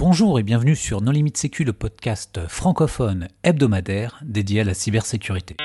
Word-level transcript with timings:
Bonjour 0.00 0.38
et 0.38 0.42
bienvenue 0.42 0.76
sur 0.76 1.02
No 1.02 1.12
Limite 1.12 1.36
Sécu, 1.36 1.62
le 1.62 1.74
podcast 1.74 2.40
francophone 2.48 3.28
hebdomadaire 3.42 4.18
dédié 4.24 4.62
à 4.62 4.64
la 4.64 4.72
cybersécurité. 4.72 5.56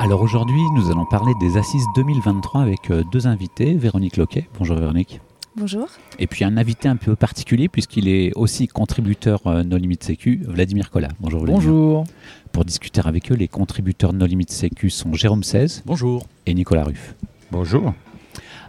Alors 0.00 0.22
aujourd'hui, 0.22 0.62
nous 0.74 0.90
allons 0.90 1.04
parler 1.04 1.34
des 1.38 1.58
Assises 1.58 1.84
2023 1.94 2.62
avec 2.62 2.90
euh, 2.90 3.04
deux 3.12 3.26
invités, 3.26 3.74
Véronique 3.74 4.16
Loquet. 4.16 4.48
Bonjour 4.58 4.78
Véronique. 4.78 5.20
Bonjour. 5.58 5.88
Et 6.18 6.26
puis 6.26 6.44
un 6.44 6.56
invité 6.56 6.88
un 6.88 6.96
peu 6.96 7.16
particulier 7.16 7.68
puisqu'il 7.68 8.08
est 8.08 8.32
aussi 8.36 8.68
contributeur 8.68 9.46
euh, 9.46 9.64
No 9.64 9.76
Limite 9.76 10.04
Sécu, 10.04 10.40
Vladimir 10.46 10.90
Collat. 10.90 11.08
Bonjour 11.20 11.40
Vladimir. 11.44 11.68
Bonjour. 11.68 12.04
Pour 12.52 12.64
discuter 12.64 13.00
avec 13.04 13.32
eux, 13.32 13.34
les 13.34 13.48
contributeurs 13.48 14.12
No 14.12 14.26
Limite 14.26 14.50
Sécu 14.52 14.90
sont 14.90 15.12
Jérôme 15.14 15.42
16 15.42 15.82
Bonjour. 15.86 16.26
et 16.46 16.54
Nicolas 16.54 16.84
Ruff. 16.84 17.14
Bonjour. 17.50 17.92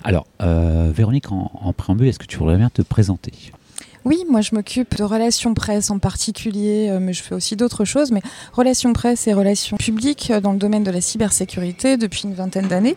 Alors, 0.04 0.26
euh, 0.42 0.92
Véronique, 0.96 1.32
en, 1.32 1.52
en 1.54 1.74
préambule, 1.74 2.08
est-ce 2.08 2.20
que 2.20 2.26
tu 2.26 2.38
voudrais 2.38 2.58
bien 2.58 2.70
te 2.70 2.82
présenter? 2.82 3.34
Oui, 4.06 4.24
moi 4.30 4.40
je 4.42 4.56
m'occupe 4.56 4.96
de 4.98 5.04
relations 5.04 5.54
presse 5.54 5.92
en 5.92 6.00
particulier, 6.00 6.88
euh, 6.90 7.00
mais 7.02 7.12
je 7.14 7.22
fais 7.22 7.36
aussi 7.36 7.56
d'autres 7.58 7.84
choses. 7.86 8.12
Mais 8.12 8.22
relations 8.54 8.94
presse 8.94 9.28
et 9.28 9.34
relations 9.34 9.78
publiques 9.78 10.32
euh, 10.32 10.40
dans 10.40 10.54
le 10.54 10.58
domaine 10.58 10.84
de 10.84 10.92
la 10.92 11.02
cybersécurité 11.02 11.98
depuis 11.98 12.24
une 12.24 12.34
vingtaine 12.34 12.68
d'années. 12.68 12.96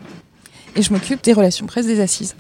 Et 0.77 0.83
je 0.83 0.93
m'occupe 0.93 1.23
des 1.23 1.33
relations 1.35 1.67
presse 1.67 1.87
des 1.87 2.01
assises. 2.01 2.35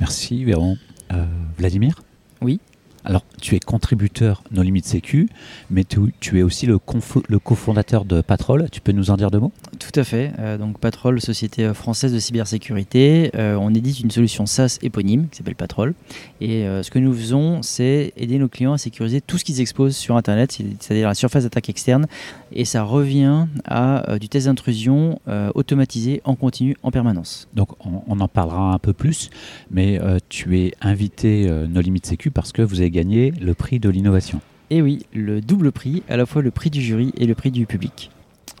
Merci 0.00 0.44
Véron. 0.44 0.76
Euh, 1.12 1.24
Vladimir? 1.58 2.02
Oui. 2.40 2.60
Alors, 3.06 3.22
tu 3.40 3.54
es 3.54 3.58
contributeur 3.60 4.42
No 4.50 4.62
Limite 4.62 4.86
Sécu, 4.86 5.28
mais 5.70 5.84
tu, 5.84 6.00
tu 6.20 6.38
es 6.38 6.42
aussi 6.42 6.64
le, 6.66 6.76
confo- 6.78 7.22
le 7.28 7.38
cofondateur 7.38 8.04
de 8.06 8.22
Patrol. 8.22 8.68
Tu 8.72 8.80
peux 8.80 8.92
nous 8.92 9.10
en 9.10 9.16
dire 9.18 9.30
deux 9.30 9.38
mots? 9.40 9.52
Tout 9.78 9.98
à 10.00 10.04
fait. 10.04 10.32
Euh, 10.38 10.56
donc 10.56 10.78
Patrol, 10.78 11.20
société 11.20 11.72
française 11.74 12.12
de 12.14 12.18
cybersécurité, 12.18 13.30
Euh, 13.34 13.56
on 13.60 13.74
édite 13.74 14.00
une 14.00 14.10
solution 14.10 14.46
SaaS 14.46 14.78
éponyme 14.82 15.28
qui 15.28 15.36
s'appelle 15.38 15.54
Patrol. 15.54 15.94
Et 16.40 16.64
euh, 16.64 16.82
ce 16.82 16.90
que 16.90 16.98
nous 16.98 17.12
faisons, 17.12 17.62
c'est 17.62 18.12
aider 18.16 18.38
nos 18.38 18.48
clients 18.48 18.72
à 18.72 18.78
sécuriser 18.78 19.20
tout 19.20 19.36
ce 19.38 19.44
qu'ils 19.44 19.60
exposent 19.60 19.96
sur 19.96 20.16
Internet, 20.16 20.52
c'est- 20.52 20.64
c'est-à-dire 20.80 21.08
la 21.08 21.14
surface 21.14 21.42
d'attaque 21.44 21.68
externe. 21.68 22.06
Et 22.52 22.64
ça 22.64 22.84
revient 22.84 23.46
à 23.66 24.18
du 24.18 24.28
test 24.28 24.46
d'intrusion 24.46 25.18
automatisé 25.54 26.20
en 26.24 26.34
continu 26.36 26.76
en 26.82 26.90
permanence. 26.90 27.48
Donc, 27.54 27.70
on, 27.84 28.02
on 28.06 28.20
en 28.20 28.28
parlera 28.28 28.72
un 28.72 28.78
peu 28.78 28.92
plus, 28.92 29.30
mais 29.70 30.00
tu 30.28 30.58
es 30.58 30.72
invité 30.80 31.50
No 31.68 31.80
Limite 31.80 32.06
Sécu 32.06 32.30
parce 32.30 32.52
que 32.52 32.62
vous 32.62 32.80
avez 32.80 32.90
gagné 32.94 33.32
le 33.32 33.54
prix 33.54 33.80
de 33.80 33.90
l'innovation. 33.90 34.40
Et 34.70 34.80
oui, 34.80 35.04
le 35.12 35.40
double 35.40 35.72
prix, 35.72 36.02
à 36.08 36.16
la 36.16 36.24
fois 36.24 36.40
le 36.40 36.50
prix 36.50 36.70
du 36.70 36.80
jury 36.80 37.12
et 37.18 37.26
le 37.26 37.34
prix 37.34 37.50
du 37.50 37.66
public. 37.66 38.10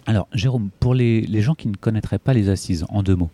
Alors, 0.06 0.28
Jérôme, 0.34 0.68
pour 0.80 0.94
les, 0.94 1.22
les 1.22 1.40
gens 1.40 1.54
qui 1.54 1.68
ne 1.68 1.76
connaîtraient 1.76 2.18
pas 2.18 2.34
les 2.34 2.48
assises, 2.48 2.84
en 2.88 3.02
deux 3.02 3.16
mots. 3.16 3.30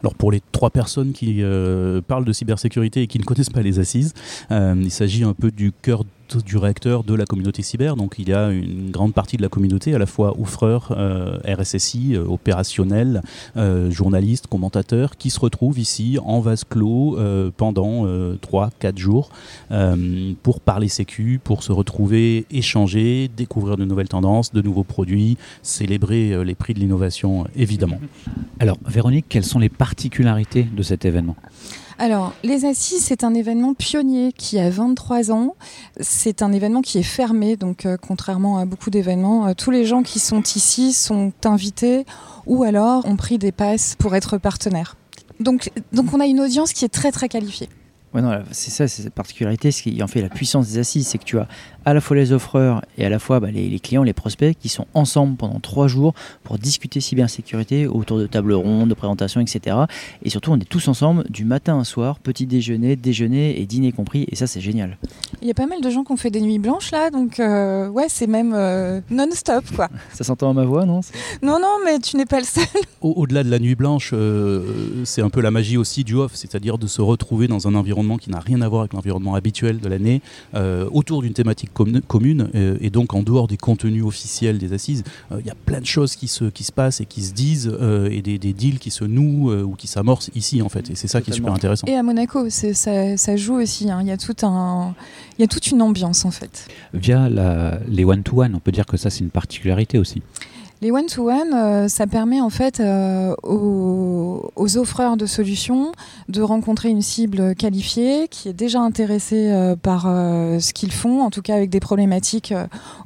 Alors 0.00 0.14
pour 0.14 0.30
les 0.30 0.42
trois 0.52 0.70
personnes 0.70 1.12
qui 1.12 1.42
euh, 1.42 2.00
parlent 2.02 2.24
de 2.24 2.32
cybersécurité 2.32 3.02
et 3.02 3.06
qui 3.06 3.18
ne 3.18 3.24
connaissent 3.24 3.50
pas 3.50 3.62
les 3.62 3.78
assises, 3.78 4.12
euh, 4.50 4.74
il 4.78 4.90
s'agit 4.90 5.24
un 5.24 5.32
peu 5.32 5.50
du 5.50 5.72
cœur 5.72 6.04
du 6.34 6.56
réacteur 6.56 7.04
de 7.04 7.14
la 7.14 7.24
communauté 7.24 7.62
cyber. 7.62 7.96
Donc 7.96 8.16
il 8.18 8.28
y 8.28 8.32
a 8.32 8.50
une 8.50 8.90
grande 8.90 9.14
partie 9.14 9.36
de 9.36 9.42
la 9.42 9.48
communauté, 9.48 9.94
à 9.94 9.98
la 9.98 10.06
fois 10.06 10.38
offreurs, 10.40 10.92
euh, 10.96 11.38
RSSI, 11.46 12.14
euh, 12.14 12.24
opérationnels, 12.24 13.22
euh, 13.56 13.90
journalistes, 13.90 14.46
commentateurs, 14.46 15.16
qui 15.16 15.30
se 15.30 15.38
retrouvent 15.38 15.78
ici 15.78 16.18
en 16.22 16.40
vase 16.40 16.64
clos 16.64 17.18
pendant 17.56 18.06
3-4 18.40 18.98
jours 18.98 19.30
pour 20.42 20.60
parler 20.60 20.88
sécu, 20.88 21.40
pour 21.42 21.62
se 21.62 21.72
retrouver, 21.72 22.46
échanger, 22.50 23.28
découvrir 23.34 23.76
de 23.76 23.84
nouvelles 23.84 24.08
tendances, 24.08 24.52
de 24.52 24.62
nouveaux 24.62 24.84
produits, 24.84 25.36
célébrer 25.62 26.44
les 26.44 26.54
prix 26.54 26.74
de 26.74 26.80
l'innovation, 26.80 27.46
évidemment. 27.54 28.00
Alors, 28.58 28.78
Véronique, 28.86 29.26
quelles 29.28 29.44
sont 29.44 29.58
les 29.58 29.68
particularités 29.68 30.64
de 30.64 30.82
cet 30.82 31.04
événement? 31.04 31.36
Alors, 31.98 32.34
les 32.42 32.66
assises, 32.66 33.04
c'est 33.04 33.24
un 33.24 33.32
événement 33.32 33.72
pionnier 33.72 34.32
qui 34.32 34.58
a 34.58 34.68
23 34.68 35.32
ans. 35.32 35.56
C'est 35.98 36.42
un 36.42 36.52
événement 36.52 36.82
qui 36.82 36.98
est 36.98 37.02
fermé, 37.02 37.56
donc 37.56 37.86
euh, 37.86 37.96
contrairement 37.96 38.58
à 38.58 38.66
beaucoup 38.66 38.90
d'événements, 38.90 39.46
euh, 39.46 39.54
tous 39.54 39.70
les 39.70 39.86
gens 39.86 40.02
qui 40.02 40.18
sont 40.18 40.42
ici 40.42 40.92
sont 40.92 41.32
invités 41.44 42.04
ou 42.44 42.64
alors 42.64 43.06
ont 43.06 43.16
pris 43.16 43.38
des 43.38 43.52
passes 43.52 43.96
pour 43.98 44.14
être 44.14 44.36
partenaires. 44.36 44.96
Donc, 45.40 45.70
donc 45.92 46.12
on 46.12 46.20
a 46.20 46.26
une 46.26 46.40
audience 46.40 46.74
qui 46.74 46.84
est 46.84 46.90
très 46.90 47.12
très 47.12 47.28
qualifiée. 47.28 47.68
Ouais, 48.12 48.22
c'est 48.50 48.70
ça, 48.70 48.88
c'est 48.88 49.02
cette 49.02 49.14
particularité, 49.14 49.70
ce 49.70 49.82
qui 49.82 50.02
en 50.02 50.06
fait 50.06 50.22
la 50.22 50.28
puissance 50.28 50.68
des 50.68 50.78
assises, 50.78 51.08
c'est 51.08 51.18
que 51.18 51.24
tu 51.24 51.38
as 51.38 51.48
à 51.86 51.94
la 51.94 52.02
fois 52.02 52.16
les 52.16 52.32
offreurs 52.32 52.82
et 52.98 53.06
à 53.06 53.08
la 53.08 53.18
fois 53.18 53.40
bah, 53.40 53.50
les, 53.50 53.68
les 53.68 53.78
clients, 53.80 54.02
les 54.02 54.12
prospects 54.12 54.54
qui 54.60 54.68
sont 54.68 54.86
ensemble 54.92 55.36
pendant 55.36 55.58
trois 55.60 55.86
jours 55.88 56.12
pour 56.44 56.58
discuter 56.58 57.00
cybersécurité 57.00 57.86
autour 57.86 58.18
de 58.18 58.26
tables 58.26 58.52
rondes, 58.52 58.88
de 58.90 58.94
présentations, 58.94 59.40
etc. 59.40 59.76
Et 60.22 60.28
surtout, 60.30 60.50
on 60.52 60.56
est 60.58 60.68
tous 60.68 60.88
ensemble 60.88 61.24
du 61.30 61.44
matin 61.44 61.78
au 61.78 61.84
soir, 61.84 62.18
petit 62.18 62.44
déjeuner, 62.44 62.96
déjeuner 62.96 63.58
et 63.60 63.64
dîner 63.66 63.92
compris, 63.92 64.26
et 64.30 64.36
ça, 64.36 64.46
c'est 64.46 64.60
génial. 64.60 64.98
Il 65.40 65.48
y 65.48 65.50
a 65.50 65.54
pas 65.54 65.66
mal 65.66 65.80
de 65.80 65.88
gens 65.88 66.04
qui 66.04 66.12
ont 66.12 66.16
fait 66.16 66.30
des 66.30 66.40
nuits 66.42 66.58
blanches 66.58 66.90
là, 66.90 67.10
donc 67.10 67.40
euh, 67.40 67.88
ouais, 67.88 68.06
c'est 68.08 68.26
même 68.26 68.52
euh, 68.54 69.00
non-stop 69.10 69.64
quoi. 69.74 69.88
Ça 70.12 70.24
s'entend 70.24 70.50
à 70.50 70.52
ma 70.52 70.64
voix, 70.64 70.84
non? 70.84 71.00
Non, 71.42 71.58
non, 71.60 71.76
mais 71.84 71.98
tu 72.00 72.16
n'es 72.16 72.26
pas 72.26 72.40
le 72.40 72.44
seul. 72.46 72.64
Au- 73.00 73.12
Au-delà 73.16 73.44
de 73.44 73.50
la 73.50 73.58
nuit 73.58 73.74
blanche, 73.76 74.10
euh, 74.12 75.04
c'est 75.04 75.22
un 75.22 75.30
peu 75.30 75.40
la 75.40 75.50
magie 75.50 75.76
aussi 75.76 76.02
du 76.04 76.14
off, 76.14 76.32
c'est-à-dire 76.34 76.78
de 76.78 76.86
se 76.86 77.00
retrouver 77.00 77.46
dans 77.48 77.68
un 77.68 77.74
environnement 77.74 78.16
qui 78.18 78.30
n'a 78.30 78.40
rien 78.40 78.60
à 78.62 78.68
voir 78.68 78.80
avec 78.82 78.92
l'environnement 78.94 79.34
habituel 79.36 79.78
de 79.78 79.88
l'année, 79.88 80.20
euh, 80.54 80.88
autour 80.90 81.22
d'une 81.22 81.32
thématique 81.34 81.70
commune, 81.76 82.00
commune, 82.00 82.48
euh, 82.54 82.78
et 82.80 82.88
donc 82.88 83.12
en 83.12 83.22
dehors 83.22 83.48
des 83.48 83.58
contenus 83.58 84.02
officiels 84.02 84.56
des 84.56 84.72
assises. 84.72 85.04
Euh, 85.30 85.36
Il 85.40 85.46
y 85.46 85.50
a 85.50 85.54
plein 85.54 85.80
de 85.80 85.86
choses 85.86 86.16
qui 86.16 86.26
se, 86.26 86.46
qui 86.46 86.64
se 86.64 86.72
passent 86.72 87.02
et 87.02 87.06
qui 87.06 87.22
se 87.22 87.34
disent, 87.34 87.70
euh, 87.70 88.08
et 88.10 88.22
des, 88.22 88.38
des 88.38 88.54
deals 88.54 88.78
qui 88.78 88.90
se 88.90 89.04
nouent 89.04 89.50
euh, 89.50 89.62
ou 89.62 89.74
qui 89.74 89.86
s'amorcent 89.86 90.30
ici 90.34 90.62
en 90.62 90.70
fait, 90.70 90.88
et 90.90 90.94
c'est 90.94 91.06
ça 91.08 91.20
qui 91.20 91.30
est 91.30 91.34
super 91.34 91.52
intéressant. 91.52 91.86
Et 91.86 91.94
à 91.94 92.02
Monaco, 92.02 92.48
ça, 92.48 93.16
ça 93.16 93.36
joue 93.36 93.56
aussi. 93.60 93.90
hein. 93.90 93.98
Il 94.00 94.08
y 94.08 94.10
a 94.10 94.16
tout 94.16 94.34
un, 94.42 94.94
il 95.38 95.42
y 95.42 95.44
a 95.44 95.48
toute 95.48 95.66
une 95.70 95.82
ambiance 95.82 96.24
en 96.24 96.30
fait. 96.30 96.66
Via 96.94 97.28
la- 97.28 97.78
les 97.88 98.04
one-to-one, 98.04 98.54
on 98.54 98.60
peut 98.60 98.72
dire 98.72 98.86
que 98.86 98.96
ça, 98.96 99.10
c'est 99.10 99.20
une 99.20 99.30
particularité 99.30 99.98
aussi. 99.98 100.22
Les 100.82 100.90
one-to-one, 100.90 101.54
euh, 101.54 101.88
ça 101.88 102.06
permet 102.06 102.40
en 102.40 102.50
fait 102.50 102.80
euh, 102.80 103.34
aux, 103.42 104.50
aux 104.56 104.76
offreurs 104.76 105.16
de 105.16 105.24
solutions 105.24 105.90
de 106.28 106.42
rencontrer 106.42 106.90
une 106.90 107.00
cible 107.00 107.54
qualifiée 107.54 108.28
qui 108.28 108.50
est 108.50 108.52
déjà 108.52 108.80
intéressée 108.80 109.50
euh, 109.50 109.74
par 109.74 110.02
ce 110.02 110.72
qu'ils 110.74 110.92
font, 110.92 111.22
en 111.22 111.30
tout 111.30 111.40
cas 111.40 111.54
avec 111.54 111.70
des 111.70 111.80
problématiques 111.80 112.52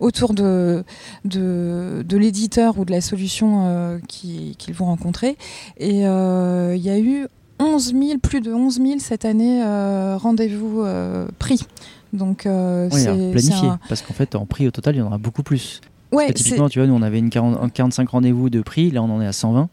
autour 0.01 0.35
de, 0.35 0.83
de, 1.25 2.05
de 2.07 2.17
l'éditeur 2.17 2.77
ou 2.79 2.85
de 2.85 2.91
la 2.91 3.01
solution 3.01 4.01
qui- 4.09 4.57
qu'ils 4.59 4.75
vont 4.75 4.87
rencontrer. 4.87 5.37
Et 5.79 6.07
euh, 6.09 6.75
il 6.77 6.83
y 6.83 6.91
a 6.91 6.99
eu 6.99 7.27
11 7.61 7.93
000, 7.95 8.19
plus 8.19 8.41
de 8.41 8.53
11 8.53 8.77
000 8.83 8.89
cette 8.99 9.25
année 9.25 9.63
euh, 9.65 10.17
rendez-vous 10.17 10.81
euh, 10.83 11.29
pris. 11.39 11.61
Donc 12.13 12.47
euh, 12.47 12.89
Oui, 12.93 13.01
c'est 13.01 13.31
planifié, 13.31 13.69
un- 13.69 13.79
parce 13.89 14.03
qu'en 14.03 14.15
fait, 14.15 14.35
en 14.35 14.45
prix 14.45 14.67
au 14.67 14.73
total, 14.73 14.97
il 14.97 14.99
y 14.99 15.03
en 15.03 15.07
aura 15.07 15.19
beaucoup 15.19 15.45
plus. 15.45 15.81
Ouais, 16.13 16.27
Parce 16.27 16.33
que 16.33 16.39
c'est- 16.39 16.45
typiquement, 16.45 16.69
tu 16.69 16.79
vois, 16.81 16.89
nous, 16.89 16.95
on 16.95 17.03
avait 17.03 17.19
une 17.19 17.31
40 17.31 17.59
un 17.63 17.69
45 17.69 18.09
rendez-vous 18.09 18.51
de 18.51 18.61
prix, 18.63 18.91
là, 18.91 19.03
on 19.03 19.11
en 19.11 19.21
est 19.21 19.27
à 19.27 19.33
120. 19.33 19.69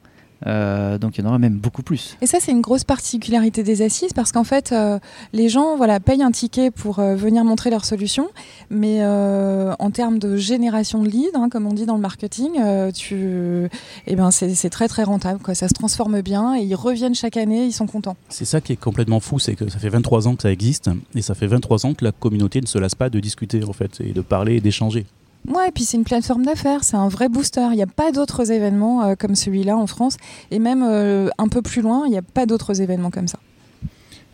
Euh, 0.45 0.99
donc 0.99 1.17
il 1.17 1.23
y 1.23 1.25
en 1.25 1.29
aura 1.29 1.39
même 1.39 1.55
beaucoup 1.55 1.81
plus. 1.81 2.15
Et 2.21 2.27
ça, 2.27 2.37
c'est 2.39 2.51
une 2.51 2.61
grosse 2.61 2.83
particularité 2.83 3.63
des 3.63 3.81
assises 3.81 4.13
parce 4.13 4.31
qu'en 4.31 4.43
fait, 4.43 4.71
euh, 4.71 4.99
les 5.33 5.49
gens 5.49 5.75
voilà, 5.77 5.99
payent 5.99 6.21
un 6.21 6.29
ticket 6.29 6.69
pour 6.69 6.99
euh, 6.99 7.15
venir 7.15 7.43
montrer 7.43 7.71
leur 7.71 7.85
solution, 7.85 8.27
mais 8.69 8.97
euh, 9.01 9.73
en 9.79 9.89
termes 9.89 10.19
de 10.19 10.37
génération 10.37 11.01
de 11.01 11.09
leads, 11.09 11.31
hein, 11.33 11.49
comme 11.49 11.65
on 11.65 11.73
dit 11.73 11.87
dans 11.87 11.95
le 11.95 12.01
marketing, 12.01 12.51
euh, 12.59 12.91
tu... 12.91 13.67
eh 14.05 14.15
ben, 14.15 14.29
c'est 14.29 14.53
c'est 14.53 14.69
très 14.69 14.87
très 14.87 15.01
rentable. 15.01 15.39
Quoi. 15.41 15.55
Ça 15.55 15.67
se 15.67 15.73
transforme 15.73 16.21
bien 16.21 16.55
et 16.55 16.61
ils 16.61 16.75
reviennent 16.75 17.15
chaque 17.15 17.37
année, 17.37 17.65
ils 17.65 17.73
sont 17.73 17.87
contents. 17.87 18.15
C'est 18.29 18.45
ça 18.45 18.61
qui 18.61 18.73
est 18.73 18.79
complètement 18.79 19.19
fou, 19.19 19.39
c'est 19.39 19.55
que 19.55 19.67
ça 19.69 19.79
fait 19.79 19.89
23 19.89 20.27
ans 20.27 20.35
que 20.35 20.43
ça 20.43 20.51
existe, 20.51 20.91
et 21.15 21.23
ça 21.23 21.33
fait 21.33 21.47
23 21.47 21.87
ans 21.87 21.95
que 21.95 22.05
la 22.05 22.11
communauté 22.11 22.61
ne 22.61 22.67
se 22.67 22.77
lasse 22.77 22.93
pas 22.93 23.09
de 23.09 23.19
discuter 23.19 23.63
en 23.63 23.73
fait, 23.73 24.01
et 24.01 24.13
de 24.13 24.21
parler 24.21 24.57
et 24.57 24.61
d'échanger. 24.61 25.07
Ouais, 25.47 25.69
et 25.69 25.71
puis 25.71 25.85
c'est 25.85 25.97
une 25.97 26.03
plateforme 26.03 26.43
d'affaires, 26.43 26.83
c'est 26.83 26.97
un 26.97 27.07
vrai 27.07 27.29
booster. 27.29 27.67
Il 27.71 27.75
n'y 27.75 27.81
a 27.81 27.87
pas 27.87 28.11
d'autres 28.11 28.51
événements 28.51 29.03
euh, 29.03 29.15
comme 29.15 29.35
celui-là 29.35 29.77
en 29.77 29.87
France, 29.87 30.17
et 30.51 30.59
même 30.59 30.83
euh, 30.83 31.29
un 31.37 31.47
peu 31.47 31.61
plus 31.61 31.81
loin, 31.81 32.03
il 32.05 32.11
n'y 32.11 32.17
a 32.17 32.21
pas 32.21 32.45
d'autres 32.45 32.81
événements 32.81 33.11
comme 33.11 33.29
ça. 33.29 33.39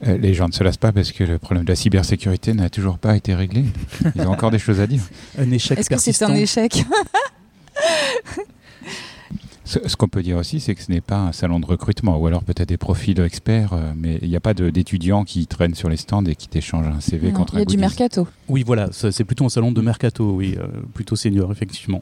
Euh, 0.08 0.18
les 0.18 0.34
gens 0.34 0.48
ne 0.48 0.54
se 0.54 0.64
lassent 0.64 0.78
pas 0.78 0.92
parce 0.92 1.12
que 1.12 1.24
le 1.24 1.38
problème 1.38 1.66
de 1.66 1.70
la 1.70 1.76
cybersécurité 1.76 2.54
n'a 2.54 2.70
toujours 2.70 2.98
pas 2.98 3.16
été 3.16 3.36
réglé. 3.36 3.64
Ils 4.16 4.22
ont 4.24 4.32
encore 4.32 4.52
des 4.52 4.60
choses 4.60 4.80
à 4.82 4.88
dire. 4.88 5.02
Un 5.38 5.50
échec 5.52 5.80
Est-ce 5.80 5.90
que 5.90 5.98
c'est 5.98 6.24
un 6.24 6.34
échec? 6.34 6.84
Ce, 9.66 9.80
ce 9.88 9.96
qu'on 9.96 10.10
peut 10.10 10.22
dire 10.22 10.38
aussi, 10.38 10.60
c'est 10.60 10.76
que 10.76 10.82
ce 10.82 10.92
n'est 10.92 11.00
pas 11.02 11.18
un 11.20 11.32
salon 11.32 11.60
de 11.62 11.66
recrutement, 11.66 12.18
ou 12.18 12.28
alors 12.28 12.44
peut-être 12.44 12.68
des 12.68 12.78
profils 12.78 13.18
experts, 13.22 13.72
euh, 13.74 13.94
mais 13.96 14.20
il 14.22 14.28
n'y 14.30 14.36
a 14.36 14.42
pas 14.42 14.54
d'étudiants 14.54 15.24
qui 15.24 15.48
traînent 15.48 15.74
sur 15.76 15.88
les 15.88 15.96
stands 15.96 16.26
et 16.26 16.36
qui 16.36 16.50
t'échangent 16.50 16.88
un 16.94 17.00
CV 17.00 17.32
Non, 17.32 17.34
contre 17.40 17.54
Il 17.54 17.58
y 17.58 17.60
a 17.60 17.62
un 17.62 17.66
du 17.66 17.78
mercato. 17.78 18.28
Oui, 18.50 18.64
voilà, 18.66 18.90
c'est 18.92 19.24
plutôt 19.24 19.46
un 19.46 19.50
salon 19.50 19.72
de 19.72 19.80
mercato, 19.82 20.32
oui, 20.34 20.58
euh, 20.60 20.68
plutôt 20.94 21.16
senior, 21.16 21.50
effectivement. 21.52 22.02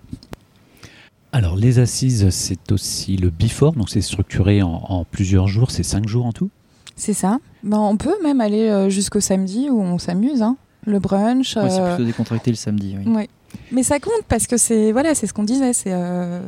Alors, 1.33 1.55
les 1.55 1.79
assises, 1.79 2.29
c'est 2.31 2.71
aussi 2.71 3.15
le 3.15 3.29
before, 3.29 3.73
donc 3.73 3.89
c'est 3.89 4.01
structuré 4.01 4.61
en, 4.63 4.69
en 4.89 5.05
plusieurs 5.05 5.47
jours, 5.47 5.71
c'est 5.71 5.83
cinq 5.83 6.07
jours 6.07 6.25
en 6.25 6.33
tout? 6.33 6.49
C'est 6.95 7.13
ça. 7.13 7.37
Ben, 7.63 7.77
on 7.77 7.95
peut 7.95 8.15
même 8.23 8.41
aller 8.41 8.67
euh, 8.69 8.89
jusqu'au 8.89 9.19
samedi 9.21 9.69
où 9.69 9.79
on 9.81 9.97
s'amuse. 9.97 10.41
hein. 10.41 10.57
Le 10.85 10.99
brunch. 10.99 11.55
Ouais, 11.57 11.69
c'est 11.69 11.81
plutôt 11.89 12.05
décontracté 12.05 12.49
le 12.51 12.57
samedi. 12.57 12.95
oui. 12.97 13.11
ouais. 13.13 13.29
Mais 13.71 13.83
ça 13.83 13.99
compte 13.99 14.23
parce 14.27 14.47
que 14.47 14.57
c'est 14.57 14.91
voilà, 14.91 15.15
c'est 15.15 15.27
ce 15.27 15.33
qu'on 15.33 15.43
disait. 15.43 15.73
C'est 15.73 15.93
euh, 15.93 16.41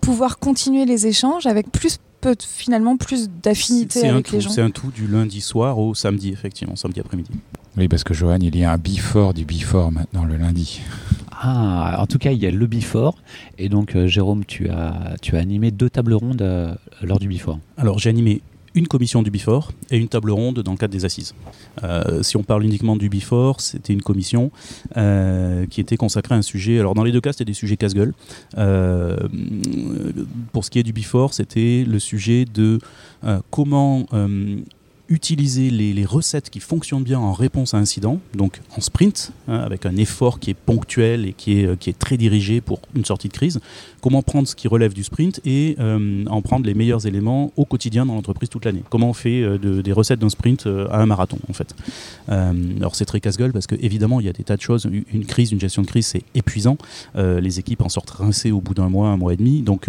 pouvoir 0.00 0.38
continuer 0.38 0.84
les 0.84 1.06
échanges 1.06 1.46
avec 1.46 1.70
plus 1.70 1.98
finalement 2.40 2.96
plus 2.96 3.28
d'affinité 3.28 4.08
avec 4.08 4.30
les 4.30 4.40
gens. 4.40 4.50
C'est 4.50 4.62
un 4.62 4.70
tout 4.70 4.90
du 4.90 5.06
lundi 5.06 5.40
soir 5.40 5.78
au 5.78 5.94
samedi, 5.94 6.30
effectivement, 6.30 6.76
samedi 6.76 7.00
après-midi. 7.00 7.30
Oui, 7.76 7.88
parce 7.88 8.04
que 8.04 8.14
Johan, 8.14 8.38
il 8.40 8.56
y 8.56 8.64
a 8.64 8.72
un 8.72 8.78
before 8.78 9.34
du 9.34 9.44
before 9.44 9.90
maintenant 9.90 10.24
le 10.24 10.36
lundi. 10.36 10.80
Ah, 11.32 11.96
en 11.98 12.06
tout 12.06 12.18
cas, 12.18 12.30
il 12.30 12.38
y 12.38 12.46
a 12.46 12.50
le 12.50 12.66
before. 12.66 13.16
Et 13.58 13.68
donc, 13.68 13.96
euh, 13.96 14.06
Jérôme, 14.06 14.44
tu 14.44 14.68
as, 14.70 15.16
tu 15.20 15.36
as 15.36 15.40
animé 15.40 15.70
deux 15.72 15.90
tables 15.90 16.14
rondes 16.14 16.42
euh, 16.42 16.72
lors 17.02 17.18
du 17.18 17.28
before. 17.28 17.58
Alors, 17.76 17.98
j'ai 17.98 18.10
animé 18.10 18.40
une 18.74 18.88
commission 18.88 19.22
du 19.22 19.30
Before 19.30 19.72
et 19.90 19.98
une 19.98 20.08
table 20.08 20.30
ronde 20.30 20.60
dans 20.60 20.72
le 20.72 20.76
cadre 20.76 20.92
des 20.92 21.04
assises. 21.04 21.34
Euh, 21.82 22.22
si 22.22 22.36
on 22.36 22.42
parle 22.42 22.64
uniquement 22.64 22.96
du 22.96 23.08
Before, 23.08 23.60
c'était 23.60 23.92
une 23.92 24.02
commission 24.02 24.50
euh, 24.96 25.66
qui 25.66 25.80
était 25.80 25.96
consacrée 25.96 26.34
à 26.34 26.38
un 26.38 26.42
sujet. 26.42 26.78
Alors 26.78 26.94
dans 26.94 27.04
les 27.04 27.12
deux 27.12 27.20
cas, 27.20 27.32
c'était 27.32 27.44
des 27.44 27.54
sujets 27.54 27.76
casse-gueule. 27.76 28.14
Euh, 28.58 29.16
pour 30.52 30.64
ce 30.64 30.70
qui 30.70 30.78
est 30.78 30.82
du 30.82 30.92
Before, 30.92 31.34
c'était 31.34 31.84
le 31.86 31.98
sujet 31.98 32.44
de 32.44 32.78
comment 33.50 34.06
utiliser 35.08 35.70
les, 35.70 36.04
recettes 36.04 36.50
qui 36.50 36.60
fonctionnent 36.60 37.02
bien 37.02 37.18
en 37.18 37.32
réponse 37.32 37.72
à 37.74 37.78
incident, 37.78 38.20
donc 38.34 38.60
en 38.76 38.80
sprint, 38.80 39.32
hein, 39.48 39.58
avec 39.58 39.86
un 39.86 39.96
effort 39.96 40.38
qui 40.38 40.50
est 40.50 40.54
ponctuel 40.54 41.26
et 41.26 41.32
qui 41.32 41.60
est, 41.60 41.78
qui 41.78 41.88
est 41.90 41.98
très 41.98 42.16
dirigé 42.16 42.60
pour 42.60 42.80
une 42.94 43.04
sortie 43.04 43.28
de 43.28 43.32
crise. 43.32 43.60
Comment 44.00 44.22
prendre 44.22 44.46
ce 44.46 44.54
qui 44.54 44.68
relève 44.68 44.92
du 44.92 45.02
sprint 45.02 45.40
et 45.44 45.76
euh, 45.78 46.24
en 46.26 46.42
prendre 46.42 46.66
les 46.66 46.74
meilleurs 46.74 47.06
éléments 47.06 47.52
au 47.56 47.64
quotidien 47.64 48.04
dans 48.06 48.14
l'entreprise 48.14 48.48
toute 48.48 48.64
l'année. 48.64 48.82
Comment 48.90 49.10
on 49.10 49.14
fait 49.14 49.42
euh, 49.42 49.82
des 49.82 49.92
recettes 49.92 50.18
d'un 50.18 50.28
sprint 50.28 50.66
euh, 50.66 50.86
à 50.90 51.00
un 51.00 51.06
marathon, 51.06 51.38
en 51.48 51.52
fait. 51.52 51.74
alors 52.28 52.94
c'est 52.94 53.04
très 53.04 53.20
casse-gueule 53.20 53.52
parce 53.52 53.66
qu'évidemment, 53.66 54.20
il 54.20 54.26
y 54.26 54.28
a 54.28 54.32
des 54.32 54.44
tas 54.44 54.56
de 54.56 54.62
choses. 54.62 54.88
Une 55.12 55.26
crise, 55.26 55.52
une 55.52 55.60
gestion 55.60 55.82
de 55.82 55.86
crise, 55.86 56.06
c'est 56.06 56.22
épuisant. 56.34 56.76
les 57.14 57.58
équipes 57.58 57.82
en 57.82 57.88
sortent 57.88 58.10
rincées 58.10 58.52
au 58.52 58.60
bout 58.60 58.74
d'un 58.74 58.88
mois, 58.88 59.08
un 59.08 59.16
mois 59.16 59.32
et 59.32 59.36
demi. 59.36 59.62
Donc 59.62 59.88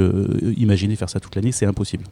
imaginez 0.57 0.95
faire 0.95 1.09
ça 1.09 1.19
toute 1.19 1.35
l'année, 1.35 1.51
c'est 1.51 1.65
impossible 1.65 2.05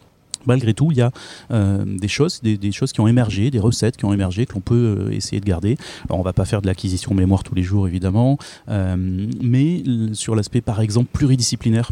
malgré 0.45 0.73
tout, 0.73 0.91
il 0.91 0.97
y 0.97 1.01
a 1.01 1.11
euh, 1.51 1.83
des 1.85 2.07
choses, 2.07 2.41
des, 2.41 2.71
choses 2.71 2.91
qui 2.91 3.01
ont 3.01 3.07
émergé, 3.07 3.51
des 3.51 3.59
recettes 3.59 3.97
qui 3.97 4.05
ont 4.05 4.13
émergé 4.13 4.45
que 4.45 4.53
l'on 4.53 4.61
peut 4.61 4.97
euh, 4.99 5.11
essayer 5.11 5.39
de 5.39 5.45
garder. 5.45 5.77
Alors, 6.09 6.19
on 6.19 6.23
va 6.23 6.33
pas 6.33 6.45
faire 6.45 6.61
de 6.61 6.67
l'acquisition 6.67 7.13
mémoire 7.13 7.43
tous 7.43 7.55
les 7.55 7.63
jours, 7.63 7.87
évidemment, 7.87 8.37
euh, 8.69 8.95
mais 9.41 9.83
sur 10.13 10.35
l'aspect, 10.35 10.61
par 10.61 10.81
exemple, 10.81 11.09
pluridisciplinaire, 11.11 11.91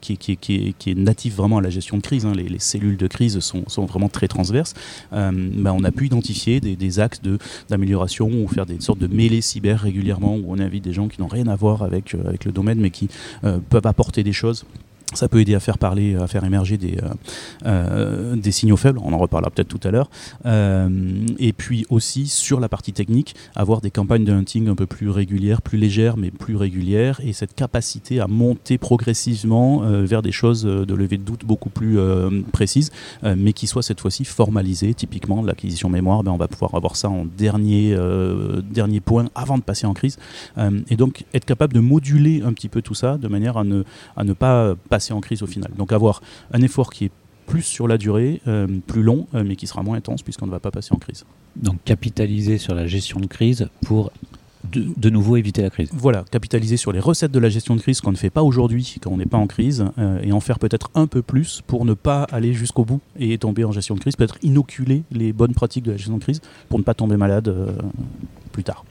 qui, 0.00 0.38
est 0.86 0.94
natif 0.94 1.36
vraiment 1.36 1.58
à 1.58 1.62
la 1.62 1.70
gestion 1.70 1.96
de 1.96 2.02
crise. 2.02 2.26
Hein. 2.26 2.32
Les, 2.34 2.58
cellules 2.58 2.96
de 2.96 3.06
crise 3.06 3.40
sont, 3.40 3.86
vraiment 3.86 4.08
très 4.08 4.28
transverses. 4.28 4.74
Ben, 5.12 5.72
on 5.72 5.84
a 5.84 5.90
pu 5.90 6.06
identifier 6.06 6.60
des, 6.60 7.00
axes 7.00 7.20
d'amélioration 7.68 8.28
ou 8.28 8.48
faire 8.48 8.66
des 8.66 8.80
sortes 8.80 8.98
de 8.98 9.06
mêlées 9.06 9.40
cyber 9.40 9.80
régulièrement 9.80 10.36
où 10.36 10.44
on 10.48 10.58
invite 10.58 10.84
des 10.84 10.92
gens 10.92 11.08
qui 11.08 11.20
n'ont 11.20 11.28
rien 11.28 11.46
à 11.46 11.56
voir 11.56 11.82
avec 11.82 12.12
le 12.12 12.52
domaine, 12.52 12.80
mais 12.80 12.90
qui 12.90 13.08
peuvent 13.42 13.86
apporter 13.86 14.22
des 14.22 14.32
choses 14.32 14.64
ça 15.14 15.28
peut 15.28 15.40
aider 15.40 15.54
à 15.54 15.60
faire 15.60 15.78
parler, 15.78 16.14
à 16.14 16.26
faire 16.26 16.44
émerger 16.44 16.76
des, 16.76 16.98
euh, 16.98 17.08
euh, 17.66 18.36
des 18.36 18.52
signaux 18.52 18.76
faibles, 18.76 19.00
on 19.02 19.12
en 19.12 19.18
reparlera 19.18 19.50
peut-être 19.50 19.68
tout 19.68 19.80
à 19.86 19.90
l'heure. 19.90 20.10
Euh, 20.46 20.88
et 21.38 21.52
puis 21.52 21.84
aussi 21.90 22.26
sur 22.26 22.60
la 22.60 22.68
partie 22.68 22.92
technique, 22.92 23.34
avoir 23.56 23.80
des 23.80 23.90
campagnes 23.90 24.24
de 24.24 24.32
hunting 24.32 24.68
un 24.68 24.74
peu 24.74 24.86
plus 24.86 25.10
régulières, 25.10 25.62
plus 25.62 25.78
légères 25.78 26.16
mais 26.16 26.30
plus 26.30 26.56
régulières, 26.56 27.20
et 27.24 27.32
cette 27.32 27.54
capacité 27.54 28.20
à 28.20 28.26
monter 28.26 28.78
progressivement 28.78 29.80
vers 29.80 30.22
des 30.22 30.32
choses 30.32 30.62
de 30.64 30.94
levée 30.94 31.18
de 31.18 31.22
doute 31.22 31.44
beaucoup 31.44 31.70
plus 31.70 31.98
précises, 32.52 32.90
mais 33.22 33.52
qui 33.52 33.66
soient 33.66 33.82
cette 33.82 34.00
fois-ci 34.00 34.24
formalisées. 34.24 34.94
Typiquement, 34.94 35.42
l'acquisition 35.42 35.88
mémoire, 35.88 36.22
ben, 36.22 36.32
on 36.32 36.36
va 36.36 36.48
pouvoir 36.48 36.74
avoir 36.74 36.96
ça 36.96 37.08
en 37.08 37.24
dernier, 37.24 37.96
dernier 38.70 39.00
point 39.00 39.26
avant 39.34 39.58
de 39.58 39.62
passer 39.62 39.86
en 39.86 39.94
crise. 39.94 40.18
et 40.88 40.96
donc 40.96 41.24
être 41.34 41.44
capable 41.44 41.74
de 41.74 41.80
moduler 41.80 42.42
un 42.44 42.52
petit 42.52 42.68
peu 42.68 42.82
tout 42.82 42.94
ça 42.94 43.16
de 43.16 43.28
manière 43.28 43.56
à 43.56 43.64
ne, 43.64 43.82
à 44.16 44.24
ne 44.24 44.32
pas 44.32 44.74
passer 44.88 44.99
en 45.12 45.20
crise 45.20 45.42
au 45.42 45.46
final. 45.46 45.70
Donc 45.76 45.92
avoir 45.92 46.22
un 46.52 46.62
effort 46.62 46.90
qui 46.90 47.06
est 47.06 47.10
plus 47.46 47.62
sur 47.62 47.88
la 47.88 47.98
durée, 47.98 48.40
euh, 48.46 48.68
plus 48.86 49.02
long, 49.02 49.26
euh, 49.34 49.42
mais 49.44 49.56
qui 49.56 49.66
sera 49.66 49.82
moins 49.82 49.96
intense 49.96 50.22
puisqu'on 50.22 50.46
ne 50.46 50.52
va 50.52 50.60
pas 50.60 50.70
passer 50.70 50.94
en 50.94 50.98
crise. 50.98 51.24
Donc 51.56 51.82
capitaliser 51.84 52.58
sur 52.58 52.74
la 52.74 52.86
gestion 52.86 53.18
de 53.18 53.26
crise 53.26 53.68
pour 53.84 54.12
de, 54.72 55.10
nouveau 55.10 55.36
éviter 55.36 55.62
la 55.62 55.70
crise. 55.70 55.90
Voilà, 55.92 56.24
capitaliser 56.30 56.76
sur 56.76 56.92
les 56.92 57.00
recettes 57.00 57.32
de 57.32 57.38
la 57.38 57.48
gestion 57.48 57.74
de 57.74 57.80
crise 57.80 58.00
qu'on 58.00 58.12
ne 58.12 58.16
fait 58.16 58.30
pas 58.30 58.42
aujourd'hui 58.42 58.98
quand 59.02 59.10
on 59.10 59.16
n'est 59.16 59.26
pas 59.26 59.38
en 59.38 59.48
crise 59.48 59.84
euh, 59.98 60.20
et 60.22 60.32
en 60.32 60.40
faire 60.40 60.58
peut-être 60.58 60.90
un 60.94 61.06
peu 61.06 61.22
plus 61.22 61.62
pour 61.66 61.84
ne 61.84 61.94
pas 61.94 62.24
aller 62.30 62.52
jusqu'au 62.52 62.84
bout 62.84 63.00
et 63.18 63.36
tomber 63.38 63.64
en 63.64 63.72
gestion 63.72 63.96
de 63.96 64.00
crise, 64.00 64.14
peut-être 64.14 64.38
inoculer 64.42 65.02
les 65.10 65.32
bonnes 65.32 65.54
pratiques 65.54 65.84
de 65.84 65.92
la 65.92 65.96
gestion 65.96 66.18
de 66.18 66.22
crise 66.22 66.40
pour 66.68 66.78
ne 66.78 66.84
pas 66.84 66.94
tomber 66.94 67.16
malade 67.16 67.52
plus 68.52 68.62
tard. 68.62 68.84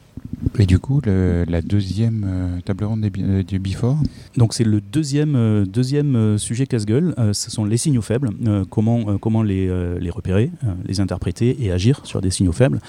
Et 0.57 0.65
du 0.65 0.79
coup, 0.79 1.01
la 1.05 1.61
deuxième 1.61 2.25
euh, 2.27 2.61
table 2.61 2.83
ronde 2.83 3.05
euh, 3.17 3.43
du 3.43 3.59
Before 3.59 3.97
Donc 4.35 4.53
c'est 4.53 4.63
le 4.63 4.81
deuxième, 4.81 5.35
euh, 5.35 5.65
deuxième 5.65 6.37
sujet 6.37 6.65
casse-gueule, 6.65 7.15
ce 7.33 7.49
sont 7.51 7.65
les 7.65 7.77
signaux 7.77 8.01
faibles, 8.01 8.31
comment, 8.69 9.17
comment 9.17 9.41
les, 9.41 9.67
les 9.99 10.09
repérer, 10.09 10.51
les 10.85 10.99
interpréter 10.99 11.63
et 11.63 11.71
agir 11.71 12.05
sur 12.05 12.21
des 12.21 12.31
signaux 12.31 12.51
faibles. 12.51 12.79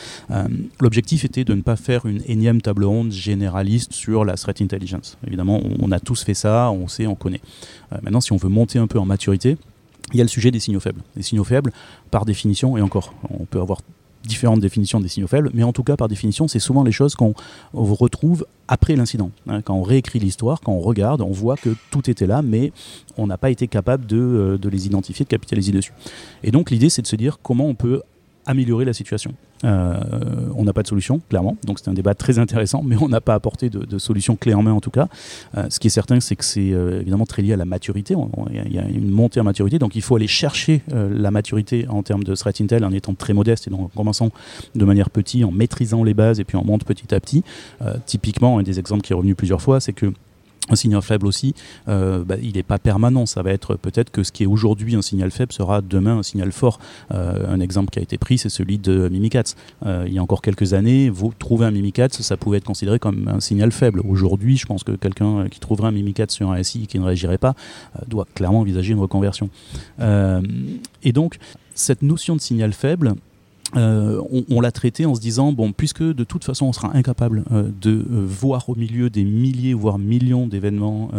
L'objectif 0.81 1.25
était 1.25 1.45
de 1.45 1.55
ne 1.55 1.63
pas 1.63 1.77
faire 1.77 2.07
une 2.07 2.23
énième 2.27 2.61
table 2.61 2.85
ronde 2.85 3.13
généraliste 3.13 3.93
sur 3.93 4.25
la 4.25 4.35
threat 4.35 4.61
intelligence. 4.63 5.19
Évidemment, 5.27 5.61
on 5.81 5.93
a 5.93 6.01
tous 6.01 6.25
fait 6.25 6.35
ça, 6.35 6.71
on 6.71 6.89
sait, 6.89 7.07
on 7.07 7.15
connaît. 7.15 7.41
maintenant, 8.03 8.21
si 8.21 8.33
on 8.33 8.37
veut 8.37 8.49
monter 8.49 8.79
un 8.79 8.87
peu 8.87 8.99
en 8.99 9.07
maturité, 9.07 9.57
il 10.13 10.19
y 10.19 10.21
a 10.21 10.25
le 10.25 10.29
sujet 10.29 10.51
des 10.51 10.61
signaux 10.61 10.81
faibles. 10.81 11.03
Les 11.17 11.23
signaux 11.23 11.45
faibles, 11.45 11.73
par 12.11 12.25
définition, 12.25 12.77
et 12.77 12.83
encore, 12.83 13.15
on 13.31 13.45
peut 13.45 13.61
avoir 13.61 13.81
différentes 14.25 14.61
définitions 14.61 15.01
des 15.01 15.09
signaux 15.09 15.27
faibles, 15.27 15.51
mais 15.55 15.63
en 15.63 15.73
tout 15.73 15.83
cas, 15.83 15.97
par 15.97 16.09
définition, 16.09 16.49
c'est 16.49 16.59
souvent 16.59 16.83
les 16.83 16.93
choses 16.93 17.15
qu'on 17.15 17.35
retrouve 17.73 18.47
après 18.69 18.95
l'incident. 18.95 19.31
Hein. 19.49 19.63
quand 19.63 19.75
on 19.75 19.83
réécrit 19.83 20.19
l'histoire, 20.19 20.61
quand 20.61 20.73
on 20.73 20.81
regarde, 20.81 21.21
on 21.23 21.31
voit 21.31 21.57
que 21.57 21.71
tout 21.91 22.09
était 22.09 22.27
là, 22.27 22.43
mais 22.43 22.73
on 23.17 23.27
n'a 23.27 23.39
pas 23.39 23.51
été 23.51 23.67
capable 23.67 24.07
de, 24.07 24.17
euh, 24.17 24.59
de, 24.59 24.69
les 24.69 24.87
identifier, 24.87 25.25
de 25.25 25.31
capitaliser 25.31 25.73
dessus. 25.73 25.93
Et 26.43 26.51
donc 26.51 26.71
l'idée, 26.71 26.91
c'est 26.91 27.03
de 27.03 27.07
se 27.07 27.17
dire 27.17 27.39
comment 27.43 27.67
on 27.67 27.75
peut 27.75 28.03
améliorer 28.51 28.85
la 28.85 28.93
situation. 28.93 29.33
Euh, 29.65 30.01
on 30.57 30.65
n'a 30.65 30.73
pas 30.73 30.83
de 30.83 30.89
solution, 30.89 31.21
clairement. 31.29 31.57
Donc 31.65 31.79
c'est 31.79 31.89
un 31.89 31.95
débat 31.95 32.15
très 32.15 32.39
intéressant, 32.39 32.83
mais 32.85 32.97
on 33.01 33.09
n'a 33.09 33.21
pas 33.21 33.35
apporté 33.35 33.71
de, 33.71 33.99
solution 33.99 34.37
clé 34.37 34.55
en 34.55 34.63
main 34.63 34.73
en 34.73 34.81
tout 34.81 34.91
cas. 34.91 35.09
Euh, 35.57 35.67
ce 35.71 35.79
qui 35.79 35.87
est 35.87 35.91
certain, 35.91 36.21
c'est 36.21 36.37
que 36.37 36.45
c'est 36.45 36.73
euh, 36.73 37.01
évidemment 37.01 37.27
très 37.27 37.43
lié 37.43 37.53
à 37.53 37.57
la 37.57 37.65
maturité. 37.65 38.15
Il 38.53 38.75
y, 38.75 38.79
a 38.79 38.89
une 38.89 39.11
montée 39.11 39.41
en 39.41 39.45
maturité, 39.45 39.79
donc 39.79 39.95
il 39.95 40.03
faut 40.03 40.17
aller 40.17 40.27
chercher 40.27 40.83
la 40.91 41.31
maturité 41.31 41.87
en 41.89 42.03
termes 42.03 42.25
de 42.25 42.35
threat 42.35 42.61
intel 42.61 42.85
en 42.85 42.93
étant 42.93 43.15
très 43.15 43.33
modeste 43.33 43.69
et 43.69 43.71
donc 43.71 43.81
en 43.81 43.89
commençant 43.89 44.31
de 44.75 44.85
manière 44.85 45.11
petite, 45.11 45.45
en 45.45 45.53
maîtrisant 45.53 46.03
les 46.03 46.15
bases 46.15 46.41
et 46.41 46.45
puis 46.45 46.57
on 46.57 46.65
monte 46.65 46.85
petit 46.85 47.15
à 47.15 47.21
petit. 47.21 47.45
typiquement, 48.07 48.59
un 48.59 48.63
des 48.63 48.79
exemples 48.79 49.03
qui 49.03 49.13
est 49.13 49.17
revenu 49.17 49.35
plusieurs 49.35 49.61
fois, 49.61 49.81
c'est 49.81 49.93
que 49.93 50.13
un 50.71 50.77
signal 50.77 51.03
faible 51.03 51.27
aussi, 51.27 51.55
euh, 51.89 52.25
bah, 52.25 52.37
il 52.43 52.55
n'est 52.55 52.63
pas 52.63 52.79
permanent. 52.79 53.27
Ça 53.27 53.43
va 53.43 53.53
être 53.53 53.77
peut-être 53.77 54.11
que 54.11 54.23
ce 54.23 54.33
qui 54.33 54.45
est 54.45 54.47
aujourd'hui 54.47 54.95
un 54.95 55.03
signal 55.03 55.31
faible 55.31 55.53
sera 55.53 55.81
demain 55.81 56.19
un 56.19 56.23
signal 56.23 56.53
fort. 56.53 56.79
Euh, 57.13 57.47
un 57.49 57.61
exemple 57.61 57.91
qui 57.91 57.99
a 57.99 58.03
été 58.03 58.19
pris, 58.19 58.39
c'est 58.39 58.49
celui 58.49 58.79
de 58.79 59.09
Mimikatz. 59.09 59.57
Euh, 59.87 60.05
il 60.07 60.15
y 60.15 60.19
a 60.19 60.23
encore 60.23 60.43
quelques 60.43 60.73
années, 60.73 61.11
vous 61.11 61.33
trouver 61.39 61.67
un 61.67 61.71
Mimikatz, 61.71 62.21
ça 62.21 62.37
pouvait 62.37 62.59
être 62.59 62.65
considéré 62.65 62.99
comme 62.99 63.29
un 63.29 63.41
signal 63.41 63.73
faible. 63.73 64.01
Aujourd'hui, 64.09 64.57
je 64.57 64.67
pense 64.67 64.85
que 64.85 64.93
quelqu'un 64.93 65.49
qui 65.49 65.61
trouverait 65.61 65.89
un 65.89 65.93
Mimikatz 65.93 66.33
sur 66.33 66.51
un 66.51 66.63
SI 66.63 66.87
qui 66.87 66.99
ne 66.99 67.05
réagirait 67.05 67.39
pas 67.39 67.55
doit 68.07 68.27
clairement 68.35 68.61
envisager 68.61 68.93
une 68.93 69.01
reconversion. 69.01 69.51
et 70.01 71.13
donc, 71.13 71.39
cette 71.75 72.03
notion 72.03 72.37
de 72.37 72.41
signal 72.41 72.73
faible, 72.73 73.15
euh, 73.77 74.21
on, 74.51 74.61
l'a 74.61 74.73
traité 74.73 75.07
en 75.07 75.15
se 75.15 75.21
disant 75.21 75.53
bon 75.53 75.73
puisque 75.73 76.03
de 76.03 76.25
toute 76.25 76.43
façon 76.43 76.67
on 76.67 76.73
sera 76.73 76.95
incapable 76.97 77.45
euh, 77.53 77.71
de 77.81 77.91
euh, 77.91 78.25
voir 78.27 78.69
au 78.69 78.75
milieu 78.75 79.11
des 79.11 79.23
milliers 79.23 79.75
voire 79.75 79.99
millions 79.99 80.49
d'événements 80.49 81.11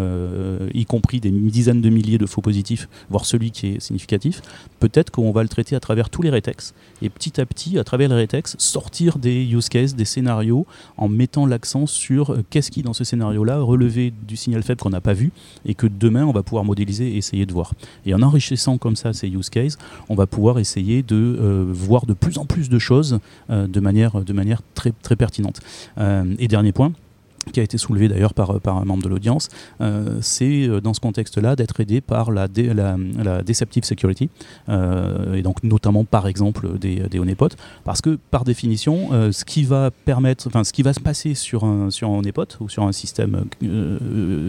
y 0.74 0.86
compris 0.86 1.20
des 1.20 1.32
dizaines 1.32 1.82
de 1.82 1.90
milliers 1.90 2.18
de 2.18 2.26
faux 2.26 2.42
positifs 2.42 2.90
voire 3.10 3.26
celui 3.26 3.52
qui 3.52 3.68
est 3.68 3.80
significatif 3.80 4.42
peut-être 4.80 5.12
qu'on 5.12 5.32
va 5.32 5.44
le 5.44 5.50
traiter 5.50 5.76
à 5.76 5.80
travers 5.80 6.10
tous 6.10 6.22
les 6.22 6.30
rétex 6.30 6.74
et 7.02 7.10
petit 7.10 7.40
à 7.40 7.46
petit 7.46 7.80
à 7.80 7.84
travers 7.84 8.10
les 8.10 8.16
rétex 8.16 8.56
sortir 8.58 9.18
des 9.18 9.46
use 9.46 9.70
cases 9.70 9.96
des 9.96 10.06
scénarios 10.06 10.66
en 10.98 11.08
mettant 11.08 11.46
l'accent 11.46 11.86
sur 11.86 12.38
qu'est-ce 12.50 12.72
qui 12.72 12.82
dans 12.82 12.94
ce 12.94 13.04
scénario 13.04 13.44
là 13.44 13.60
relevé 13.60 14.14
du 14.28 14.36
signal 14.36 14.64
faible 14.64 14.82
qu'on 14.82 14.90
n'a 14.90 15.02
pas 15.02 15.14
vu 15.14 15.32
et 15.66 15.74
que 15.74 15.88
demain 15.88 16.26
on 16.26 16.32
va 16.32 16.44
pouvoir 16.44 16.66
modéliser 16.66 17.12
et 17.14 17.18
essayer 17.18 17.46
de 17.46 17.54
voir. 17.54 17.74
Et 18.06 18.14
en 18.14 18.22
enrichissant 18.22 18.78
comme 18.78 18.96
ça 18.96 19.14
ces 19.14 19.30
use 19.30 19.50
cases 19.50 19.78
on 20.10 20.16
va 20.16 20.28
pouvoir 20.28 20.60
essayer 20.60 21.04
de 21.04 21.70
voir 21.72 22.06
de 22.06 22.14
plus 22.14 22.38
en 22.38 22.41
plus 22.46 22.70
de 22.70 22.80
choses 22.80 23.20
euh, 23.50 23.68
de, 23.68 23.80
manière, 23.80 24.22
de 24.22 24.34
manière 24.34 24.62
très, 24.74 24.92
très 24.92 25.16
pertinente. 25.16 25.60
Euh, 25.98 26.36
et 26.40 26.48
dernier 26.48 26.72
point, 26.72 26.94
qui 27.52 27.60
a 27.60 27.64
été 27.64 27.78
soulevé 27.78 28.08
d'ailleurs 28.08 28.34
par, 28.34 28.52
un 28.52 28.86
membre 28.86 29.04
de 29.04 29.10
l'audience, 29.10 29.50
euh, 29.82 30.20
c'est 30.22 30.68
euh, 30.68 30.82
dans 30.82 30.94
ce 30.94 31.00
contexte-là 31.00 31.56
d'être 31.56 31.80
aidé 31.80 32.02
par 32.02 32.32
la, 32.32 32.48
Deceptive 32.48 33.84
Security, 33.84 34.30
euh, 34.70 35.34
et 35.34 35.42
donc 35.42 35.64
notamment 35.64 36.04
par 36.04 36.28
exemple 36.28 36.78
des, 36.78 36.96
des 37.10 37.22
parce 37.84 38.02
que 38.02 38.18
par 38.30 38.44
définition, 38.44 39.32
ce 39.32 39.46
qui 39.46 39.64
va 39.64 39.90
permettre, 39.92 40.50
ce 40.64 40.74
qui 40.74 40.82
va 40.82 40.94
se 40.94 41.00
passer 41.00 41.34
sur 41.34 41.64
un, 41.64 41.90
sur 41.90 42.10
un 42.10 42.18
honeypot 42.18 42.58
ou 42.60 42.68
sur 42.68 42.84
un 42.84 42.92
système 42.92 43.46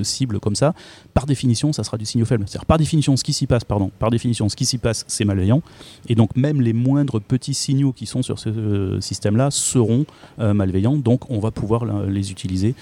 cible 0.03 0.41
comme 0.41 0.57
ça, 0.57 0.75
par 1.15 1.27
définition, 1.27 1.73
ça 1.73 1.85
sera 1.85 1.97
du 1.97 2.05
signal 2.07 2.27
faible. 2.27 2.45
C'est-à-dire 2.49 2.67
par 2.67 2.79
définition, 2.79 3.17
ce 3.17 3.23
qui 3.23 3.33
s'y 3.33 3.47
passe, 3.47 3.65
pardon, 3.65 3.91
par 3.99 4.11
définition, 4.11 4.49
ce 4.49 4.57
qui 4.57 4.65
s'y 4.65 4.79
passe, 4.79 5.05
c'est 5.07 5.25
malveillant, 5.25 5.63
et 6.09 6.15
donc 6.15 6.35
même 6.35 6.61
les 6.61 6.73
moindres 6.73 7.21
petits 7.21 7.55
signaux 7.55 7.93
qui 7.93 8.07
sont 8.07 8.23
sur 8.23 8.39
ce 8.39 8.99
système-là 9.01 9.51
seront 9.51 10.07
malveillants, 10.39 10.97
donc 10.97 11.31
on 11.31 11.39
va 11.39 11.51
pouvoir 11.51 11.85
les 11.85 12.33
utiliser 12.33 12.75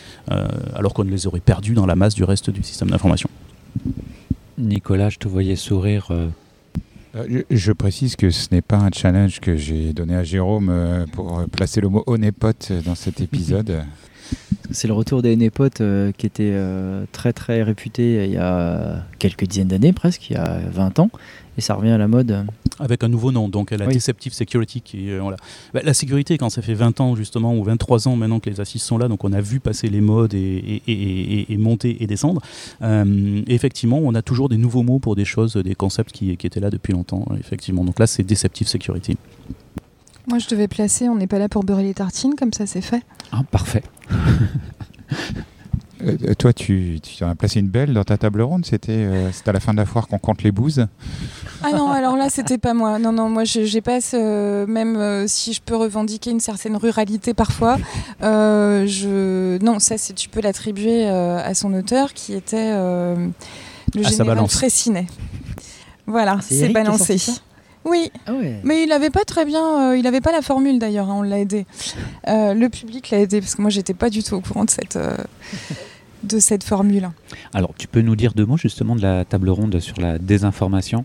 alors 0.75 0.95
qu'on 0.95 1.03
les 1.03 1.27
aurait 1.27 1.41
perdus 1.41 1.75
dans 1.75 1.87
la 1.87 1.97
masse 1.97 2.15
du 2.15 2.25
reste 2.25 2.51
du 2.51 2.63
système 2.63 2.91
d'information. 2.91 3.29
Nicolas, 4.59 5.09
je 5.11 5.19
te 5.19 5.29
voyais 5.29 5.57
sourire. 5.57 6.09
euh, 6.11 6.29
Euh, 7.17 7.25
Je, 7.51 7.57
je 7.57 7.73
précise 7.73 8.15
que 8.15 8.31
ce 8.31 8.49
n'est 8.53 8.63
pas 8.63 8.77
un 8.79 8.91
challenge 8.93 9.41
que 9.41 9.57
j'ai 9.57 9.93
donné 9.93 10.15
à 10.15 10.23
Jérôme 10.23 10.69
euh, 10.71 11.07
pour 11.13 11.41
euh, 11.41 11.47
placer 11.47 11.81
le 11.81 11.89
mot 11.89 12.05
onépote 12.07 12.71
dans 12.85 12.95
cet 12.95 13.21
épisode. 13.27 13.83
C'est 14.73 14.87
le 14.89 14.95
retour 14.95 15.23
des 15.23 15.35
Népotes 15.37 15.81
euh, 15.81 16.13
qui 16.17 16.27
était 16.27 16.51
euh, 16.53 17.05
très 17.13 17.33
très 17.33 17.63
réputé 17.63 18.25
il 18.27 18.33
y 18.33 18.37
a 18.37 19.05
quelques 19.19 19.45
dizaines 19.47 19.69
d'années 19.69 19.93
presque, 19.93 20.31
il 20.31 20.35
y 20.35 20.37
a 20.37 20.61
20 20.71 20.99
ans, 21.01 21.11
et 21.59 21.61
ça 21.61 21.75
revient 21.75 21.91
à 21.91 21.99
la 21.99 22.07
mode. 22.09 22.47
Avec 22.79 23.03
un 23.05 23.09
nouveau 23.09 23.33
nom, 23.33 23.49
donc 23.49 23.73
la 23.73 23.87
Oui. 23.87 23.95
Deceptive 23.95 24.33
Security. 24.33 24.81
Qui, 24.81 25.11
euh, 25.11 25.21
voilà. 25.21 25.37
Bah, 25.75 25.81
la 25.83 25.93
sécurité, 25.93 26.39
quand 26.39 26.51
ça 26.51 26.63
fait 26.63 26.75
20 26.75 27.01
ans 27.01 27.17
justement, 27.17 27.55
ou 27.57 27.65
23 27.65 28.07
ans 28.09 28.17
maintenant 28.17 28.39
que 28.41 28.49
les 28.49 28.61
assises 28.61 28.83
sont 28.83 28.97
là, 28.97 29.09
donc 29.09 29.25
on 29.25 29.33
a 29.33 29.41
vu 29.41 29.61
passer 29.61 29.89
les 29.89 30.01
modes 30.01 30.35
et, 30.35 30.39
et- 30.39 30.83
et- 30.87 30.93
et- 31.41 31.53
et 31.53 31.57
monter 31.57 32.03
et 32.03 32.07
descendre. 32.07 32.41
Effectivement, 33.49 33.99
on 34.03 34.15
a 34.15 34.23
toujours 34.23 34.49
des 34.49 34.57
nouveaux 34.57 34.83
mots 34.83 34.99
pour 34.99 35.17
des 35.17 35.25
choses, 35.25 35.55
des 35.57 35.75
concepts 35.75 36.13
qui, 36.13 36.37
qui 36.37 36.47
étaient 36.47 36.61
là 36.61 36.71
depuis 36.71 36.93
longtemps, 36.93 37.27
effectivement. 37.39 37.85
Donc 37.85 37.99
là, 37.99 38.07
c'est 38.07 38.23
Deceptive 38.23 38.69
Security. 38.69 39.17
Moi, 40.31 40.39
je 40.39 40.49
devais 40.49 40.69
placer, 40.69 41.09
on 41.11 41.17
n'est 41.17 41.27
pas 41.27 41.39
là 41.39 41.49
pour 41.51 41.65
beurrer 41.65 41.83
les 41.83 41.93
tartines, 41.95 42.35
comme 42.37 42.53
ça 42.53 42.65
c'est 42.67 42.81
fait. 42.81 43.03
ah, 43.33 43.43
parfait. 43.51 43.83
Euh, 46.03 46.17
euh, 46.29 46.35
toi, 46.35 46.55
tu, 46.55 46.99
tu 47.03 47.23
en 47.25 47.29
as 47.29 47.35
placé 47.35 47.61
une 47.61 47.69
belle 47.69 47.93
dans 47.93 48.05
ta 48.05 48.17
table 48.17 48.41
ronde. 48.41 48.65
C'était 48.65 48.93
euh, 48.97 49.31
à 49.45 49.53
la 49.53 49.61
fin 49.61 49.73
de 49.73 49.77
la 49.77 49.85
foire 49.85 50.09
qu'on 50.09 50.17
compte 50.19 50.43
les 50.43 50.51
bouses. 50.51 50.87
Ah 51.63 51.73
non, 51.73 51.91
alors 51.91 52.17
là, 52.17 52.31
c'était 52.31 52.57
pas 52.57 52.73
moi. 52.73 52.99
Non, 52.99 53.13
non, 53.13 53.29
moi, 53.29 53.45
je- 53.45 53.65
j'ai 53.67 53.83
pas 53.83 54.01
ce- 54.01 54.65
même 54.65 54.97
euh, 54.97 55.27
si 55.27 55.53
je 55.53 55.61
peux 55.61 55.77
revendiquer 55.77 56.31
une 56.31 56.41
certaine 56.41 56.77
ruralité 56.77 57.35
parfois. 57.35 57.77
euh, 58.23 58.87
je, 58.87 59.63
non, 59.63 59.79
ça, 59.79 59.99
c'est, 59.99 60.15
tu 60.15 60.31
peux 60.31 60.41
l'attribuer 60.41 61.07
euh, 61.07 61.37
à 61.45 61.53
son 61.53 61.75
auteur 61.75 62.15
qui 62.15 62.33
était 62.33 62.71
euh, 62.73 63.29
le 63.95 64.01
À 64.01 64.05
sa 64.09 64.25
général. 64.25 64.49
Frécinet. 64.49 65.07
Voilà, 66.07 66.39
C'est 66.41 66.71
balancé. 66.71 67.19
Oui, 67.85 68.11
Ah 68.27 68.35
ouais 68.35 68.61
mais 68.63 68.83
il 68.83 68.89
n'avait 68.91 69.11
pas 69.11 69.25
très 69.25 69.45
bien, 69.45 69.91
euh, 69.93 69.97
il 69.97 70.03
n'avait 70.03 70.21
pas 70.21 70.33
la 70.33 70.43
formule 70.43 70.79
d'ailleurs, 70.79 71.09
hein, 71.09 71.17
on 71.19 71.23
l'a 71.23 71.39
aidé. 71.39 71.65
Euh, 72.29 72.53
le 72.53 72.69
public 72.69 73.11
l'a 73.11 73.19
aidé 73.21 73.41
parce 73.41 73.55
que 73.55 73.63
moi 73.63 73.71
j'étais 73.71 73.95
pas 73.95 74.11
du 74.11 74.23
tout 74.23 74.35
au 74.35 74.41
courant 74.41 74.65
de 74.67 74.71
cette, 74.71 74.97
euh, 74.97 75.17
de 76.23 76.39
cette 76.39 76.65
formule. 76.65 77.11
Alors, 77.55 77.73
tu 77.77 77.87
peux 77.87 78.01
nous 78.01 78.17
dire 78.17 78.33
deux 78.35 78.47
mots 78.47 78.57
justement 78.57 78.97
de 78.97 79.03
la 79.03 79.25
table 79.25 79.51
ronde 79.51 79.79
sur 79.81 80.01
la 80.01 80.19
désinformation? 80.19 81.05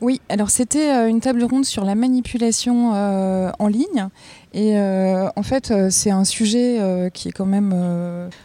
Oui, 0.00 0.20
alors 0.30 0.48
c'était 0.48 0.90
euh, 0.90 1.08
une 1.08 1.20
table 1.20 1.44
ronde 1.44 1.66
sur 1.66 1.84
la 1.84 1.94
manipulation 1.94 2.92
euh, 2.94 3.50
en 3.58 3.68
ligne. 3.68 4.08
Et 4.54 4.78
euh, 4.78 5.28
en 5.36 5.42
fait, 5.42 5.72
c'est 5.90 6.10
un 6.10 6.24
sujet 6.24 6.80
euh, 6.80 7.10
qui 7.10 7.28
est 7.28 7.32
quand 7.32 7.46
même 7.46 7.74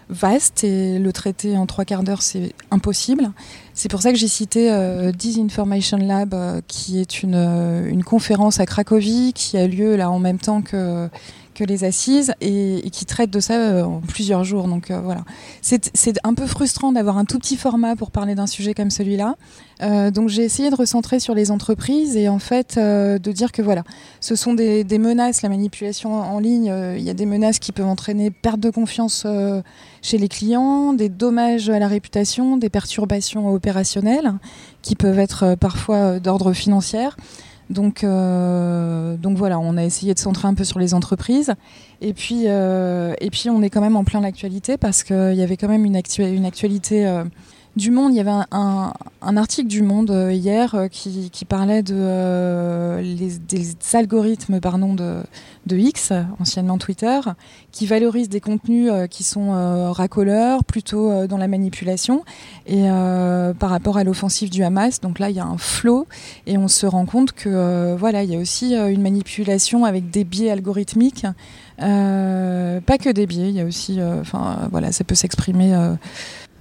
vaste 0.09 0.63
et 0.63 0.99
le 0.99 1.13
traiter 1.13 1.57
en 1.57 1.65
trois 1.65 1.85
quarts 1.85 2.03
d'heure, 2.03 2.21
c'est 2.21 2.53
impossible. 2.71 3.31
C'est 3.73 3.89
pour 3.89 4.01
ça 4.01 4.11
que 4.11 4.17
j'ai 4.17 4.27
cité 4.27 4.71
Disinformation 5.17 5.97
Lab, 5.97 6.35
qui 6.67 6.99
est 6.99 7.23
une, 7.23 7.35
une 7.87 8.03
conférence 8.03 8.59
à 8.59 8.65
Cracovie 8.65 9.33
qui 9.33 9.57
a 9.57 9.67
lieu 9.67 9.95
là 9.95 10.11
en 10.11 10.19
même 10.19 10.39
temps 10.39 10.61
que, 10.61 11.09
que 11.55 11.63
les 11.63 11.83
assises 11.83 12.33
et, 12.41 12.87
qui 12.91 13.05
traite 13.05 13.31
de 13.31 13.39
ça 13.39 13.55
euh, 13.55 13.83
en 13.83 14.01
plusieurs 14.01 14.43
jours. 14.43 14.67
Donc 14.67 14.91
euh, 14.91 14.99
voilà. 14.99 15.23
C'est 15.61 16.19
un 16.23 16.35
peu 16.35 16.45
frustrant 16.45 16.91
d'avoir 16.91 17.17
un 17.17 17.25
tout 17.25 17.39
petit 17.39 17.57
format 17.57 17.95
pour 17.95 18.11
parler 18.11 18.35
d'un 18.35 18.45
sujet 18.45 18.75
comme 18.75 18.91
celui-là. 18.91 19.35
Euh, 19.81 20.11
donc 20.11 20.29
j'ai 20.29 20.43
essayé 20.43 20.69
de 20.69 20.75
recentrer 20.75 21.19
sur 21.19 21.33
les 21.33 21.49
entreprises 21.49 22.15
et 22.15 22.29
en 22.29 22.39
fait 22.39 22.77
de 22.77 23.31
dire 23.31 23.51
que 23.51 23.61
voilà, 23.61 23.83
ce 24.19 24.35
sont 24.35 24.53
des, 24.53 24.83
des 24.83 24.99
menaces, 24.99 25.41
la 25.41 25.49
manipulation 25.49 26.13
en 26.13 26.39
ligne, 26.39 26.71
il 26.97 27.03
y 27.03 27.09
a 27.09 27.13
des 27.13 27.25
menaces 27.25 27.59
qui 27.59 27.71
peuvent 27.71 27.87
entraîner 27.87 28.29
perte 28.29 28.59
de 28.59 28.69
confiance 28.69 29.25
chez 30.01 30.17
les 30.17 30.27
clients, 30.27 30.93
des 30.93 31.09
dommages 31.09 31.69
à 31.69 31.79
la 31.79 31.87
réputation, 31.87 32.57
des 32.57 32.69
perturbations 32.69 33.51
opérationnelles 33.51 34.33
qui 34.81 34.95
peuvent 34.95 35.19
être 35.19 35.55
parfois 35.55 36.19
d'ordre 36.19 36.53
financier. 36.53 37.09
Donc, 37.69 38.03
euh, 38.03 39.17
donc 39.17 39.37
voilà, 39.37 39.59
on 39.59 39.75
a 39.77 39.83
essayé 39.83 40.13
de 40.13 40.19
centrer 40.19 40.47
un 40.47 40.53
peu 40.53 40.63
sur 40.63 40.79
les 40.79 40.93
entreprises. 40.93 41.53
Et 42.01 42.13
puis, 42.13 42.43
euh, 42.45 43.13
et 43.19 43.29
puis 43.29 43.49
on 43.49 43.61
est 43.61 43.69
quand 43.69 43.81
même 43.81 43.95
en 43.95 44.03
plein 44.03 44.21
l'actualité 44.21 44.77
parce 44.77 45.03
qu'il 45.03 45.33
y 45.33 45.41
avait 45.41 45.57
quand 45.57 45.67
même 45.67 45.85
une 45.85 45.95
actualité 46.45 47.07
euh, 47.07 47.23
du 47.75 47.91
Monde. 47.91 48.13
Il 48.13 48.17
y 48.17 48.19
avait 48.19 48.31
un, 48.51 48.93
article 49.37 49.67
du 49.67 49.81
Monde 49.81 50.11
euh, 50.11 50.31
hier 50.31 50.75
euh, 50.75 50.87
qui, 50.87 51.29
parlait 51.47 51.83
euh, 51.89 53.01
des 53.47 53.75
algorithmes 53.93 54.59
pardon, 54.59 54.93
de, 54.93 55.21
de 55.65 55.77
X, 55.77 56.13
anciennement 56.39 56.77
Twitter, 56.77 57.19
qui 57.71 57.85
valorisent 57.85 58.29
des 58.29 58.39
contenus 58.39 58.91
qui 59.09 59.23
sont 59.23 59.51
racoleurs, 59.91 60.63
plutôt 60.63 61.27
dans 61.27 61.37
la 61.37 61.47
manipulation, 61.47 62.23
et 62.65 62.83
par 63.59 63.69
rapport 63.69 63.97
à 63.97 64.03
l'offensive 64.03 64.49
du 64.49 64.63
Hamas. 64.63 65.01
Donc 65.01 65.19
là, 65.19 65.29
il 65.29 65.35
y 65.35 65.39
a 65.39 65.45
un 65.45 65.57
flot, 65.57 66.07
et 66.45 66.57
on 66.57 66.67
se 66.67 66.85
rend 66.85 67.05
compte 67.05 67.31
que 67.33 67.95
voilà, 67.95 68.23
il 68.23 68.31
y 68.31 68.35
a 68.35 68.39
aussi 68.39 68.75
une 68.75 69.01
manipulation 69.01 69.85
avec 69.85 70.09
des 70.09 70.23
biais 70.23 70.51
algorithmiques. 70.51 71.25
Pas 71.77 72.97
que 72.97 73.11
des 73.11 73.25
biais, 73.25 73.49
il 73.49 73.55
y 73.55 73.61
a 73.61 73.65
aussi, 73.65 73.99
enfin 74.01 74.67
voilà, 74.71 74.91
ça 74.91 75.03
peut 75.03 75.15
s'exprimer 75.15 75.75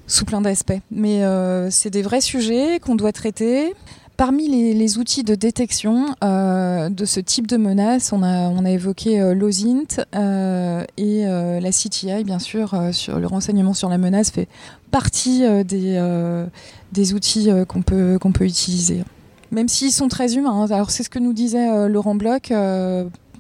sous 0.07 0.25
plein 0.25 0.41
d'aspects. 0.41 0.81
Mais 0.91 1.25
euh, 1.25 1.71
c'est 1.71 1.91
des 1.91 2.03
vrais 2.03 2.21
sujets 2.21 2.79
qu'on 2.81 2.95
doit 2.95 3.13
traiter. 3.13 3.75
Parmi 4.17 4.73
les, 4.75 4.99
outils 4.99 5.25
de 5.25 5.35
détection 5.35 6.15
euh, 6.23 6.89
de 6.89 7.05
ce 7.05 7.19
type 7.19 7.49
de 7.49 7.57
menaces, 7.57 8.13
on 8.13 8.23
a, 8.23 8.49
on 8.49 8.65
a 8.65 8.71
évoqué 8.71 9.21
euh, 9.21 9.35
l'OSINT 9.35 10.05
euh, 10.15 10.85
et 10.97 11.25
la 11.25 11.71
CTI, 11.71 12.23
bien 12.23 12.39
sûr, 12.39 12.75
le 12.75 13.27
renseignement 13.27 13.75
sur 13.75 13.89
la 13.89 13.99
menace 13.99 14.31
fait 14.31 14.47
partie 14.93 15.43
des, 15.65 16.45
des 16.93 17.15
outils 17.15 17.49
qu'on 17.67 17.83
peut, 17.83 18.19
qu'on 18.21 18.31
peut 18.31 18.45
utiliser. 18.45 19.03
Même 19.51 19.69
s'ils 19.69 19.91
sont 19.93 20.07
très 20.07 20.37
humains. 20.37 20.63
hein. 20.63 20.71
Alors 20.71 20.91
c'est 20.91 21.03
ce 21.03 21.11
que 21.11 21.19
nous 21.19 21.33
disait 21.33 21.89
Laurent 21.89 22.15
Bloch 22.15 22.53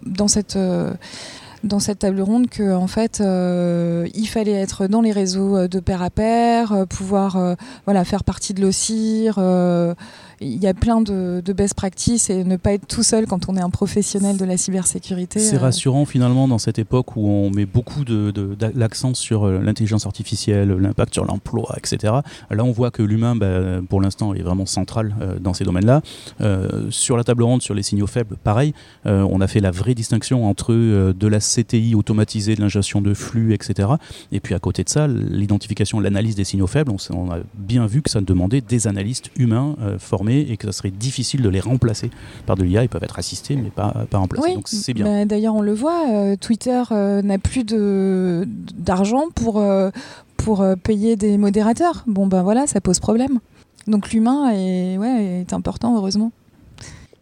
dans 0.05 0.29
cette... 0.29 0.59
dans 1.65 1.81
cette 1.81 2.01
table 2.01 2.21
ronde 2.21 2.49
que 2.49 2.75
en 2.75 2.87
fait 2.87 3.21
euh, 3.21 4.07
il 4.15 4.27
fallait 4.27 4.53
être 4.53 4.87
dans 4.87 5.01
les 5.01 5.13
réseaux 5.13 5.57
euh, 5.57 5.69
de 5.69 5.81
pair 5.81 6.03
à 6.03 6.11
pair, 6.11 6.73
euh, 6.73 6.85
pouvoir 6.85 7.57
voilà 7.87 8.05
faire 8.05 8.23
partie 8.23 8.55
de 8.55 8.61
l'OCIR. 8.61 9.39
Il 10.41 10.63
y 10.63 10.67
a 10.67 10.75
plein 10.75 11.01
de, 11.01 11.43
de 11.45 11.53
best 11.53 11.75
practices 11.75 12.31
et 12.31 12.45
ne 12.45 12.57
pas 12.57 12.73
être 12.73 12.87
tout 12.87 13.03
seul 13.03 13.27
quand 13.27 13.49
on 13.49 13.57
est 13.57 13.61
un 13.61 13.71
professionnel 13.71 14.37
de 14.37 14.45
la 14.45 14.57
cybersécurité. 14.57 15.41
C'est 15.41 15.57
euh, 15.57 15.61
rassurant 15.61 16.05
finalement 16.05 16.49
dans 16.49 16.59
cette 16.59 16.79
époque 16.79 17.17
où 17.17 17.29
on 17.29 17.51
met 17.51 17.67
beaucoup 17.67 18.05
de, 18.05 18.31
de- 18.31 18.57
l'accent 18.75 19.15
sur 19.15 19.45
euh, 19.45 19.61
l'intelligence 19.61 20.07
artificielle, 20.07 20.71
l'impact 20.71 21.15
sur 21.15 21.25
l'emploi, 21.25 21.75
etc. 21.77 22.15
Là, 22.51 22.65
on 22.65 22.73
voit 22.73 22.91
que 22.91 23.03
l'humain, 23.03 23.37
bah, 23.37 23.81
pour 23.89 24.01
l'instant, 24.01 24.35
est 24.35 24.43
vraiment 24.43 24.67
central 24.67 25.15
euh, 25.21 25.39
dans 25.39 25.55
ces 25.55 25.65
domaines-là. 25.65 26.03
Euh, 26.41 26.91
sur 26.91 27.17
la 27.17 27.25
table 27.25 27.43
ronde, 27.43 27.63
sur 27.63 27.75
les 27.75 27.83
signaux 27.83 28.07
faibles, 28.07 28.37
pareil, 28.43 28.75
euh, 29.07 29.27
on 29.31 29.41
a 29.41 29.47
fait 29.47 29.61
la 29.61 29.71
vraie 29.71 29.95
distinction 29.95 30.49
entre 30.49 30.75
de 30.75 31.27
la 31.29 31.39
CTI 31.39 31.95
automatisée, 31.95 32.55
de 32.55 32.61
l'ingestion 32.61 33.01
de 33.01 33.15
flux, 33.15 33.55
etc. 33.55 33.89
Et 34.33 34.41
puis 34.41 34.55
à 34.55 34.59
côté 34.59 34.85
de 34.85 34.89
ça, 34.89 35.07
l'identification, 35.07 36.01
l'analyse 36.01 36.35
des 36.35 36.45
signaux 36.45 36.67
faibles, 36.67 36.93
on, 37.11 37.31
a 37.31 37.39
bien 37.55 37.87
vu 37.87 38.03
que 38.03 38.11
ça 38.11 38.21
demandait 38.21 38.61
des 38.61 38.87
analystes 38.87 39.31
humains 39.37 39.77
euh, 39.81 39.99
formés 40.43 40.53
et 40.53 40.57
que 40.57 40.67
ça 40.67 40.73
serait 40.73 40.91
difficile 40.91 41.43
de 41.43 41.49
les 41.49 41.61
remplacer 41.61 42.11
par 42.47 42.57
de 42.57 42.65
l'IA. 42.65 42.83
Ils 42.83 42.89
peuvent 42.89 43.05
être 43.05 43.19
assistés, 43.19 43.57
mais 43.57 43.71
pas, 43.71 44.07
pas 44.11 44.19
remplacés. 44.19 44.49
Oui, 44.49 44.55
Donc 44.55 44.69
c'est 44.69 44.95
bien. 44.95 45.05
bah, 45.05 45.25
D'ailleurs, 45.25 45.55
on 45.55 45.63
le 45.63 45.73
voit, 45.75 46.07
euh, 46.13 46.37
Twitter 46.37 46.83
euh, 46.91 47.23
n'a 47.23 47.39
plus 47.39 47.65
de- 47.65 48.47
d'argent 48.77 49.25
pour, 49.35 49.59
euh, 49.59 49.91
pour 50.37 50.61
euh, 50.61 50.77
payer 50.77 51.17
des 51.17 51.39
modérateurs. 51.39 52.05
Bon, 52.07 52.27
ben 52.27 52.43
voilà, 52.43 52.67
ça 52.67 52.81
pose 52.81 52.99
problème. 53.01 53.39
Donc 53.87 54.13
l'humain 54.13 54.51
est, 54.53 54.97
ouais, 54.99 55.43
est 55.47 55.53
important, 55.53 55.97
heureusement. 55.97 56.33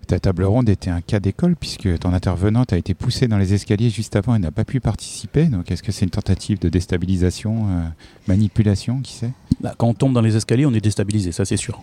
Ta 0.09 0.19
table 0.21 0.45
ronde 0.45 0.69
était 0.69 0.90
un 0.90 1.00
cas 1.00 1.21
d'école 1.21 1.57
puisque 1.57 1.99
ton 2.00 2.12
intervenante 2.12 2.73
a 2.73 2.76
été 2.76 2.92
poussée 2.92 3.28
dans 3.28 3.38
les 3.38 3.54
escaliers 3.54 3.88
juste 3.88 4.14
avant 4.14 4.35
et 4.35 4.38
n'a 4.38 4.50
pas 4.50 4.64
pu 4.64 4.78
participer. 4.78 5.47
Donc 5.47 5.71
est-ce 5.71 5.83
que 5.83 5.90
c'est 5.90 6.04
une 6.04 6.11
tentative 6.11 6.59
de 6.59 6.69
déstabilisation, 6.69 7.66
euh, 7.69 7.83
manipulation, 8.28 9.00
qui 9.00 9.12
sait? 9.14 9.31
Bah, 9.61 9.75
quand 9.78 9.88
on 9.88 9.95
tombe 9.95 10.12
dans 10.12 10.21
les 10.21 10.37
escaliers, 10.37 10.66
on 10.66 10.75
est 10.75 10.81
déstabilisé, 10.81 11.33
ça 11.33 11.45
c'est 11.45 11.57
sûr. 11.57 11.83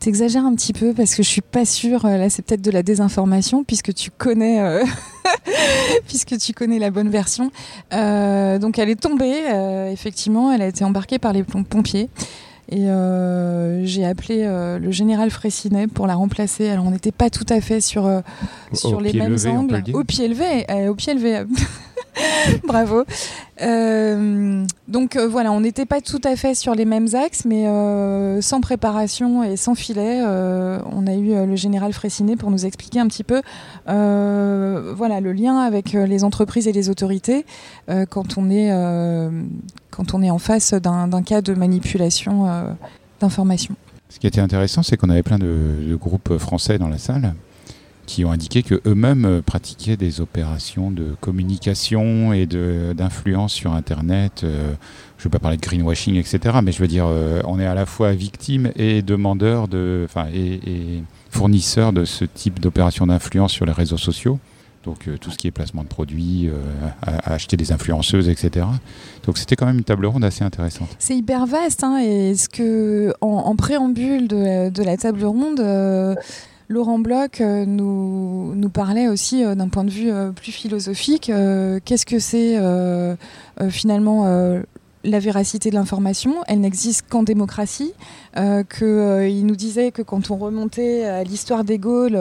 T'exagères 0.00 0.44
un 0.46 0.54
petit 0.54 0.72
peu 0.72 0.94
parce 0.94 1.14
que 1.14 1.22
je 1.22 1.28
suis 1.28 1.40
pas 1.40 1.64
sûre. 1.64 2.04
euh, 2.04 2.16
Là, 2.18 2.30
c'est 2.30 2.42
peut-être 2.42 2.62
de 2.62 2.70
la 2.70 2.82
désinformation 2.82 3.64
puisque 3.64 3.92
tu 3.92 4.10
connais, 4.10 4.60
euh, 4.60 4.84
puisque 6.06 6.38
tu 6.38 6.52
connais 6.52 6.78
la 6.78 6.90
bonne 6.90 7.08
version. 7.08 7.50
Euh, 7.92 8.58
donc, 8.58 8.78
elle 8.78 8.90
est 8.90 9.00
tombée. 9.00 9.42
euh, 9.52 9.90
effectivement, 9.90 10.52
elle 10.52 10.62
a 10.62 10.66
été 10.68 10.84
embarquée 10.84 11.18
par 11.18 11.32
les 11.32 11.42
pom- 11.42 11.64
pompiers. 11.64 12.08
Et 12.70 12.84
j'ai 13.86 14.04
appelé 14.04 14.44
le 14.44 14.90
général 14.90 15.30
Fraissinet 15.30 15.86
pour 15.86 16.06
la 16.06 16.14
remplacer. 16.14 16.68
Alors, 16.68 16.84
on 16.86 16.90
n'était 16.90 17.12
pas 17.12 17.30
tout 17.30 17.46
à 17.48 17.62
fait 17.62 17.80
sur, 17.80 18.06
sur 18.74 18.98
Au 18.98 19.00
les 19.00 19.14
mêmes 19.14 19.32
levé, 19.32 19.48
angles. 19.48 19.82
Au 19.94 20.04
pied 20.04 20.28
levé, 20.28 20.66
au 20.86 20.94
pied 20.94 21.14
levé. 21.14 21.44
Bravo. 22.66 23.04
Euh, 23.60 24.64
donc 24.86 25.16
euh, 25.16 25.26
voilà, 25.26 25.52
on 25.52 25.60
n'était 25.60 25.86
pas 25.86 26.00
tout 26.00 26.20
à 26.24 26.36
fait 26.36 26.54
sur 26.54 26.74
les 26.74 26.84
mêmes 26.84 27.08
axes, 27.14 27.44
mais 27.44 27.66
euh, 27.66 28.40
sans 28.40 28.60
préparation 28.60 29.42
et 29.42 29.56
sans 29.56 29.74
filet, 29.74 30.20
on 30.22 31.06
a 31.06 31.14
eu 31.14 31.46
le 31.46 31.56
général 31.56 31.92
Fraissinet 31.92 32.36
pour 32.36 32.50
nous 32.50 32.66
expliquer 32.66 33.00
un 33.00 33.08
petit 33.08 33.24
peu 33.24 33.42
voilà, 33.86 35.20
le 35.20 35.32
lien 35.32 35.58
avec 35.58 35.92
les 35.92 36.24
entreprises 36.24 36.68
et 36.68 36.72
les 36.72 36.88
autorités 36.88 37.44
quand, 38.10 38.38
on 38.38 38.50
est, 38.50 38.70
en 40.30 40.38
face 40.38 40.74
d'un 40.74 41.22
cas 41.22 41.40
de 41.40 41.54
manipulation 41.54 42.46
d'informations. 43.20 43.74
Ce 44.08 44.18
qui 44.18 44.26
était 44.26 44.40
intéressant, 44.40 44.82
c'est 44.82 44.96
qu'on 44.96 45.10
avait 45.10 45.22
plein 45.22 45.38
de 45.38 45.96
groupes 45.96 46.38
français 46.38 46.78
dans 46.78 46.88
la 46.88 46.98
salle 46.98 47.34
qui 48.08 48.24
ont 48.24 48.32
indiqué 48.32 48.62
que 48.62 48.80
eux-mêmes 48.86 49.26
euh, 49.26 49.42
pratiquaient 49.42 49.98
des 49.98 50.22
opérations 50.22 50.90
de 50.90 51.14
communication 51.20 52.32
et 52.32 52.46
d'influence 52.46 53.52
sur 53.52 53.74
Internet. 53.74 54.40
Euh, 54.44 54.72
je 55.18 55.22
ne 55.22 55.24
veux 55.24 55.30
pas 55.30 55.38
parler 55.38 55.58
de 55.58 55.62
greenwashing, 55.62 56.16
etc. 56.16 56.58
Mais 56.62 56.72
je 56.72 56.78
veux 56.80 56.88
dire, 56.88 57.04
euh, 57.06 57.42
on 57.44 57.60
est 57.60 57.66
à 57.66 57.74
la 57.74 57.84
fois 57.84 58.12
victime 58.12 58.72
et 58.76 59.02
demandeur 59.02 59.68
de, 59.68 60.08
et, 60.32 61.02
fournisseur 61.30 61.92
de 61.92 62.06
ce 62.06 62.24
type 62.24 62.60
d'opération 62.60 63.06
d'influence 63.06 63.52
sur 63.52 63.66
les 63.66 63.72
réseaux 63.72 63.98
sociaux. 63.98 64.40
Donc 64.84 65.10
tout 65.20 65.30
ce 65.30 65.36
qui 65.36 65.48
est 65.48 65.50
placement 65.50 65.82
de 65.82 65.88
produits, 65.88 66.48
acheter 67.02 67.58
des 67.58 67.72
influenceuses, 67.72 68.30
etc. 68.30 68.64
Donc 69.26 69.36
c'était 69.36 69.54
quand 69.54 69.66
même 69.66 69.76
une 69.76 69.84
table 69.84 70.06
ronde 70.06 70.24
assez 70.24 70.44
intéressante. 70.44 70.88
C'est 70.98 71.16
hyper 71.16 71.44
vaste, 71.44 71.84
hein, 71.84 71.98
et 71.98 72.34
ce 72.34 72.48
que 72.48 73.12
en, 73.20 73.54
préambule 73.54 74.28
de, 74.28 74.82
la- 74.82 74.96
table 74.96 75.24
ronde, 75.26 75.60
Laurent 76.68 76.98
Bloch 76.98 77.40
euh, 77.40 77.64
nous, 77.64 78.54
nous 78.54 78.68
parlait 78.68 79.08
aussi 79.08 79.42
euh, 79.42 79.54
d'un 79.54 79.68
point 79.68 79.84
de 79.84 79.90
vue 79.90 80.10
euh, 80.10 80.32
plus 80.32 80.52
philosophique. 80.52 81.32
Qu'est-ce 81.84 82.06
que 82.06 82.18
c'est 82.18 82.58
finalement 83.70 84.26
la 85.04 85.18
véracité 85.18 85.70
de 85.70 85.74
l'information? 85.74 86.34
Elle 86.46 86.60
n'existe 86.60 87.06
qu'en 87.08 87.22
démocratie. 87.22 87.92
Que, 88.34 89.28
il 89.28 89.46
nous 89.46 89.56
disait 89.56 89.90
que 89.90 90.02
quand 90.02 90.30
on 90.30 90.36
remontait 90.36 91.04
à 91.04 91.24
l'histoire 91.24 91.64
des 91.64 91.78
Gaules, 91.78 92.18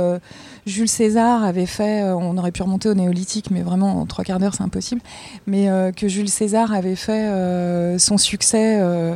Jules 0.67 0.87
César 0.89 1.43
avait 1.43 1.65
fait, 1.65 2.03
euh, 2.03 2.13
on 2.15 2.37
aurait 2.37 2.51
pu 2.51 2.61
remonter 2.61 2.89
au 2.89 2.93
néolithique, 2.93 3.49
mais 3.51 3.61
vraiment 3.61 4.01
en 4.01 4.05
trois 4.05 4.23
quarts 4.23 4.37
d'heure 4.37 4.53
c'est 4.53 4.63
impossible, 4.63 5.01
mais 5.47 5.69
euh, 5.69 5.91
que 5.91 6.07
Jules 6.07 6.29
César 6.29 6.73
avait 6.73 6.95
fait 6.97 7.27
euh, 7.29 7.97
son 7.97 8.17
succès 8.17 8.77
euh, 8.79 9.15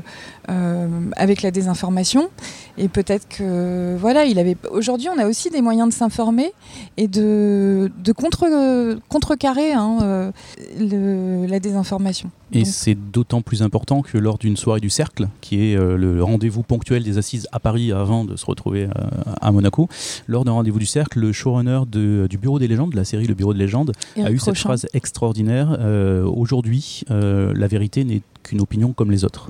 avec 1.17 1.41
la 1.43 1.51
désinformation. 1.51 2.29
Et 2.77 2.87
peut-être 2.87 3.27
que 3.27 3.95
voilà, 3.99 4.23
il 4.25 4.39
avait. 4.39 4.55
Aujourd'hui, 4.71 5.09
on 5.13 5.19
a 5.19 5.27
aussi 5.27 5.49
des 5.49 5.61
moyens 5.61 5.89
de 5.89 5.93
s'informer 5.93 6.51
et 6.97 7.07
de, 7.07 7.91
de 8.01 8.11
contre, 8.13 8.97
contrecarrer 9.09 9.73
hein, 9.73 10.31
le- 10.79 11.45
la 11.47 11.59
désinformation. 11.59 12.31
Et 12.53 12.65
c'est 12.65 12.95
d'autant 12.95 13.41
plus 13.41 13.61
important 13.61 14.01
que 14.01 14.17
lors 14.17 14.37
d'une 14.37 14.57
soirée 14.57 14.79
du 14.81 14.89
Cercle, 14.89 15.27
qui 15.41 15.71
est 15.71 15.75
euh, 15.77 15.95
le 15.95 16.21
rendez-vous 16.23 16.63
ponctuel 16.63 17.03
des 17.03 17.17
assises 17.17 17.47
à 17.51 17.59
Paris 17.59 17.91
avant 17.93 18.25
de 18.25 18.35
se 18.35 18.45
retrouver 18.45 18.85
euh, 18.85 18.89
à 19.39 19.51
Monaco, 19.51 19.87
lors 20.27 20.43
d'un 20.43 20.51
rendez-vous 20.53 20.79
du 20.79 20.85
Cercle, 20.85 21.19
le 21.19 21.31
showrunner 21.41 21.81
de- 21.91 22.27
du 22.29 22.37
Bureau 22.37 22.59
des 22.59 22.67
légendes, 22.67 22.91
de 22.91 22.95
la 22.97 23.03
série 23.05 23.25
Le 23.27 23.33
Bureau 23.33 23.53
des 23.53 23.59
légendes, 23.59 23.91
a 24.17 24.29
eu 24.31 24.39
cette 24.39 24.57
phrase 24.57 24.87
extraordinaire 24.93 25.75
euh, 25.79 26.23
Aujourd'hui, 26.25 27.01
euh, 27.11 27.53
la 27.55 27.67
vérité 27.67 28.03
n'est 28.03 28.21
qu'une 28.43 28.61
opinion 28.61 28.93
comme 28.93 29.11
les 29.11 29.23
autres. 29.25 29.49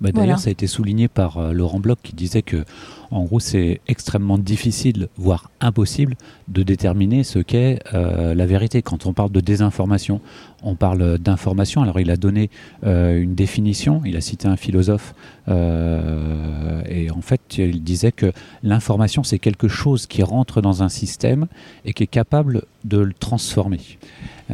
Bah, 0.00 0.10
D'ailleurs, 0.10 0.26
Voilà. 0.26 0.36
ça 0.38 0.48
a 0.48 0.52
été 0.52 0.66
souligné 0.66 1.06
par 1.08 1.38
euh, 1.38 1.52
Laurent 1.52 1.78
Bloch 1.80 1.98
qui 2.02 2.14
disait 2.14 2.42
que, 2.42 2.64
en 3.10 3.24
gros, 3.24 3.40
c'est 3.40 3.80
extrêmement 3.86 4.38
difficile, 4.38 5.08
voire 5.16 5.50
impossible, 5.60 6.16
de 6.48 6.62
déterminer 6.62 7.24
ce 7.24 7.38
qu'est 7.38 7.80
euh, 7.94 8.34
la 8.34 8.46
vérité. 8.46 8.82
Quand 8.82 9.06
on 9.06 9.12
parle 9.12 9.30
de 9.30 9.40
désinformation, 9.40 10.20
on 10.62 10.74
parle 10.74 11.18
d'information. 11.18 11.82
Alors, 11.82 12.00
il 12.00 12.10
a 12.10 12.16
donné 12.16 12.50
euh, 12.84 13.20
une 13.20 13.34
définition. 13.34 14.02
Il 14.04 14.16
a 14.16 14.20
cité 14.20 14.48
un 14.48 14.56
philosophe, 14.56 15.14
euh, 15.48 16.82
et 16.88 17.10
en 17.10 17.20
fait, 17.20 17.40
il 17.58 17.82
disait 17.82 18.12
que 18.12 18.32
l'information, 18.62 19.22
c'est 19.22 19.38
quelque 19.38 19.68
chose 19.68 20.06
qui 20.06 20.22
rentre 20.22 20.60
dans 20.60 20.82
un 20.82 20.88
système 20.88 21.46
et 21.84 21.92
qui 21.92 22.02
est 22.02 22.08
capable 22.08 22.62
de 22.84 22.98
le 22.98 23.12
transformer. 23.12 23.80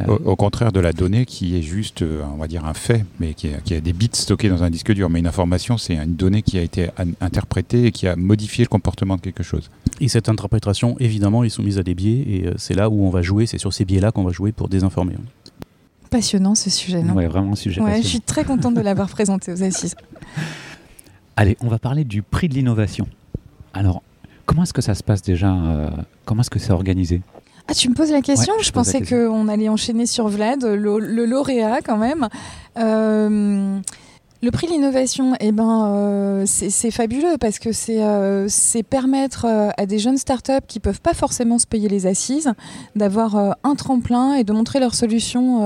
Au, 0.07 0.37
contraire 0.37 0.71
de 0.71 0.79
la 0.79 0.93
donnée 0.93 1.25
qui 1.25 1.57
est 1.57 1.61
juste, 1.61 2.01
on 2.01 2.37
va 2.37 2.47
dire, 2.47 2.63
un 2.63 2.73
fait, 2.73 3.03
mais 3.19 3.33
qui 3.33 3.49
a, 3.49 3.81
des 3.81 3.93
bits 3.93 4.09
stockés 4.13 4.47
dans 4.47 4.63
un 4.63 4.69
disque 4.69 4.93
dur. 4.93 5.09
Mais 5.09 5.19
une 5.19 5.27
information, 5.27 5.77
c'est 5.77 5.95
une 5.95 6.15
donnée 6.15 6.43
qui 6.43 6.57
a 6.57 6.61
été 6.61 6.87
interprétée 7.19 7.87
et 7.87 7.91
qui 7.91 8.07
a 8.07 8.15
modifié 8.15 8.40
le 8.59 8.67
comportement 8.67 9.15
de 9.15 9.21
quelque 9.21 9.43
chose. 9.43 9.69
Et 9.99 10.07
cette 10.07 10.29
interprétation, 10.29 10.95
évidemment, 10.99 11.43
est 11.43 11.49
soumise 11.49 11.77
à 11.77 11.83
des 11.83 11.95
biais, 11.95 12.23
et 12.27 12.47
euh, 12.47 12.53
c'est 12.57 12.73
là 12.73 12.89
où 12.89 13.03
on 13.05 13.09
va 13.09 13.21
jouer, 13.21 13.45
c'est 13.45 13.57
sur 13.57 13.73
ces 13.73 13.85
biais-là 13.85 14.11
qu'on 14.11 14.23
va 14.23 14.31
jouer 14.31 14.51
pour 14.51 14.69
désinformer. 14.69 15.15
Passionnant 16.09 16.55
ce 16.55 16.69
sujet. 16.69 17.01
Non? 17.01 17.13
Ouais, 17.13 17.27
vraiment 17.27 17.53
un 17.53 17.55
sujet 17.55 17.81
Ouais, 17.81 18.01
je 18.01 18.07
suis 18.07 18.21
très 18.21 18.43
contente 18.43 18.73
de 18.73 18.81
l'avoir 18.81 19.09
présenté 19.09 19.51
aux 19.51 19.63
assises. 19.63 19.95
Allez, 21.35 21.57
on 21.61 21.67
va 21.67 21.79
parler 21.79 22.03
du 22.03 22.21
prix 22.21 22.49
de 22.49 22.53
l'innovation. 22.53 23.07
Alors, 23.73 24.03
comment 24.45 24.63
est-ce 24.63 24.73
que 24.73 24.81
ça 24.81 24.95
se 24.95 25.03
passe 25.03 25.21
déjà 25.21 25.53
euh, 25.53 25.89
Comment 26.25 26.41
est-ce 26.41 26.49
que 26.49 26.59
c'est 26.59 26.73
organisé? 26.73 27.21
Ah, 27.67 27.73
tu 27.73 27.89
me 27.89 27.93
poses 27.95 28.11
la 28.11 28.21
question? 28.21 28.53
Ouais, 28.55 28.63
je 28.63 28.71
pensais 28.71 29.01
qu'on 29.01 29.47
allait 29.47 29.69
enchaîner 29.69 30.05
sur 30.05 30.27
Vlad, 30.27 30.63
le, 30.63 30.99
le 30.99 31.25
lauréat 31.25 31.79
quand 31.81 31.97
même. 31.97 32.27
Euh, 32.77 33.79
le 34.43 34.49
prix 34.49 34.65
de 34.65 34.71
l'innovation, 34.71 35.35
eh 35.39 35.51
ben, 35.51 35.85
euh, 35.85 36.43
c'est 36.45 36.89
fabuleux 36.89 37.37
parce 37.39 37.59
que 37.59 37.71
c'est 37.71 38.01
euh, 38.01 38.47
permettre 38.89 39.45
euh, 39.45 39.69
à 39.77 39.85
des 39.85 39.99
jeunes 39.99 40.17
startups 40.17 40.65
qui 40.67 40.79
peuvent 40.79 41.01
pas 41.01 41.13
forcément 41.13 41.59
se 41.59 41.67
payer 41.67 41.87
les 41.87 42.07
assises 42.07 42.51
d'avoir 42.95 43.55
un 43.63 43.75
tremplin 43.75 44.33
et 44.33 44.43
de 44.43 44.51
montrer 44.51 44.79
leurs 44.79 44.95
solutions 44.95 45.59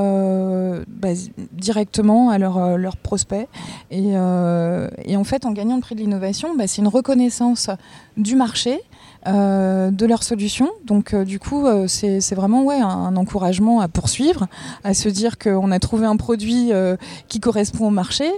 bah, 0.88 1.10
directement 1.54 2.30
à 2.30 2.38
leurs 2.38 2.98
prospects. 2.98 3.48
Et, 3.92 4.10
et 4.10 5.18
en 5.18 5.24
fait, 5.24 5.46
en 5.46 5.52
gagnant 5.52 5.76
le 5.76 5.82
prix 5.82 5.96
de 5.96 6.02
l'innovation, 6.02 6.56
bah, 6.56 6.68
c'est 6.68 6.82
une 6.82 6.88
reconnaissance 6.88 7.70
du 8.18 8.36
marché 8.36 8.82
euh, 9.28 9.90
de 9.90 10.06
leurs 10.06 10.22
solutions. 10.22 10.70
Donc 10.84 11.14
euh, 11.14 11.26
du 11.26 11.40
coup, 11.40 11.66
euh, 11.66 11.88
c'est 11.88 12.36
vraiment 12.36 12.64
ouais, 12.64 12.80
un, 12.80 13.16
encouragement 13.16 13.80
à 13.80 13.88
poursuivre, 13.88 14.48
à 14.84 14.94
se 14.94 15.10
dire 15.10 15.40
qu'on 15.40 15.72
a 15.72 15.80
trouvé 15.80 16.06
un 16.06 16.16
produit 16.16 16.72
qui 17.28 17.40
correspond 17.40 17.88
au 17.88 17.92
marché. 17.92 18.30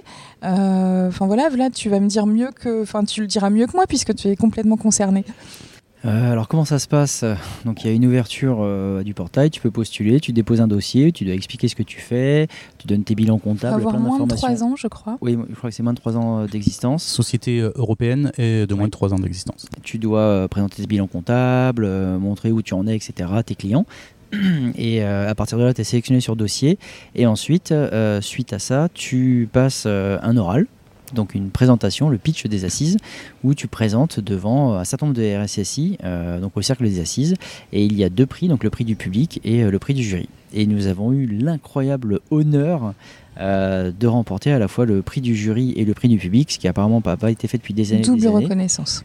Enfin 0.44 1.26
voilà, 1.26 1.50
Vlad, 1.50 1.74
tu 1.74 1.90
vas 1.90 2.00
me 2.00 2.08
dire 2.08 2.26
mieux 2.26 2.52
que, 2.52 2.84
enfin 2.84 3.04
tu 3.04 3.22
le 3.22 3.28
diras 3.28 3.50
mieux 3.50 3.66
que 3.68 3.74
moi 3.74 3.86
puisque 3.88 4.16
tu 4.16 4.30
es 4.30 4.36
complètement 4.36 4.78
concerné. 4.78 5.26
Euh, 6.06 6.32
alors 6.32 6.48
comment 6.48 6.66
ça 6.66 6.80
se 6.80 6.88
passe? 6.88 7.26
Donc 7.66 7.84
il 7.84 7.88
y 7.88 7.90
a 7.90 7.94
une 7.94 8.06
ouverture 8.06 8.60
euh, 8.62 9.04
du 9.04 9.14
portail, 9.14 9.50
tu 9.50 9.60
peux 9.60 9.72
postuler, 9.72 10.20
tu 10.20 10.32
déposes 10.32 10.62
un 10.62 10.68
dossier, 10.68 11.12
tu 11.12 11.26
dois 11.26 11.34
expliquer 11.34 11.68
ce 11.68 11.76
que 11.76 11.84
tu 11.84 12.00
fais, 12.00 12.48
tu 12.78 12.88
donnes 12.88 13.04
tes 13.04 13.16
bilans 13.16 13.40
comptables, 13.40 13.76
avoir 13.76 13.96
plein 13.96 14.04
moins 14.04 14.20
de 14.20 14.26
d'informations. 14.26 14.56
3 14.56 14.64
ans, 14.64 14.76
je 14.76 14.88
crois. 14.88 15.18
Oui, 15.22 15.38
je 15.50 15.56
crois 15.56 15.70
que 15.70 15.76
c'est 15.76 15.84
moins 15.84 15.94
de 15.94 16.00
3 16.00 16.18
ans 16.18 16.40
euh, 16.40 16.48
d'existence. 16.48 17.04
Société 17.04 17.60
européenne 17.60 18.32
et 18.38 18.68
de 18.68 18.74
moins 18.76 18.86
de 18.86 18.92
3 18.92 19.14
ans 19.14 19.20
d'existence. 19.20 19.68
Tu 19.84 19.98
dois 19.98 20.20
euh, 20.20 20.48
présenter 20.48 20.82
tes 20.82 20.88
bilans 20.88 21.08
comptables, 21.08 21.86
euh, 21.86 22.20
montrer 22.20 22.52
où 22.52 22.62
tu 22.62 22.74
en 22.74 22.86
es, 22.88 22.96
etc., 22.96 23.30
tes 23.46 23.56
clients. 23.56 23.86
Et 24.78 25.04
euh, 25.04 25.30
à 25.30 25.36
partir 25.36 25.58
de 25.58 25.64
là, 25.64 25.74
tu 25.74 25.82
es 25.82 25.84
sélectionné 25.84 26.22
sur 26.22 26.36
dossier. 26.36 26.78
Et 27.16 27.26
ensuite, 27.26 27.72
euh, 27.72 28.22
suite 28.22 28.54
à 28.54 28.60
ça, 28.60 28.90
tu 28.94 29.50
passes 29.52 29.86
euh, 29.88 30.20
un 30.22 30.38
oral, 30.38 30.68
donc 31.14 31.36
une 31.36 31.50
présentation, 31.50 32.10
le 32.10 32.18
pitch 32.18 32.46
des 32.46 32.66
assises, 32.66 32.98
où 33.44 33.54
tu 33.54 33.68
présentes 33.68 34.20
devant 34.20 34.76
un 34.76 34.84
certain 34.84 35.08
nombre 35.08 35.18
de 35.18 35.44
RSSI, 35.44 35.98
euh, 36.04 36.40
donc 36.40 36.56
au 36.58 36.62
cercle 36.62 36.84
des 36.84 37.00
assises. 37.00 37.36
Et 37.72 37.86
il 37.86 37.98
y 37.98 38.04
a 38.04 38.10
deux 38.10 38.26
prix, 38.26 38.48
donc 38.48 38.64
le 38.64 38.70
prix 38.70 38.86
du 38.86 38.96
public 38.96 39.40
et 39.44 39.64
euh, 39.64 39.72
le 39.72 39.80
prix 39.80 39.94
du 39.94 40.04
jury. 40.04 40.30
Et 40.54 40.66
nous 40.66 40.88
avons 40.88 41.12
eu 41.12 41.26
l'incroyable 41.26 42.20
honneur 42.32 42.94
euh, 43.40 43.92
de 43.98 44.08
remporter 44.08 44.52
à 44.52 44.60
la 44.60 44.68
fois 44.68 44.86
le 44.86 45.02
prix 45.02 45.22
du 45.22 45.36
jury 45.36 45.74
et 45.76 45.86
le 45.86 45.94
prix 45.94 46.08
du 46.08 46.18
public, 46.18 46.52
ce 46.52 46.58
qui 46.58 46.68
apparemment 46.68 47.02
n'a 47.06 47.18
pas 47.18 47.32
été 47.32 47.48
fait 47.48 47.58
depuis 47.58 47.74
des 47.74 47.94
années. 47.94 48.02
Double 48.02 48.22
des 48.22 48.28
années. 48.28 48.46
reconnaissance. 48.46 49.04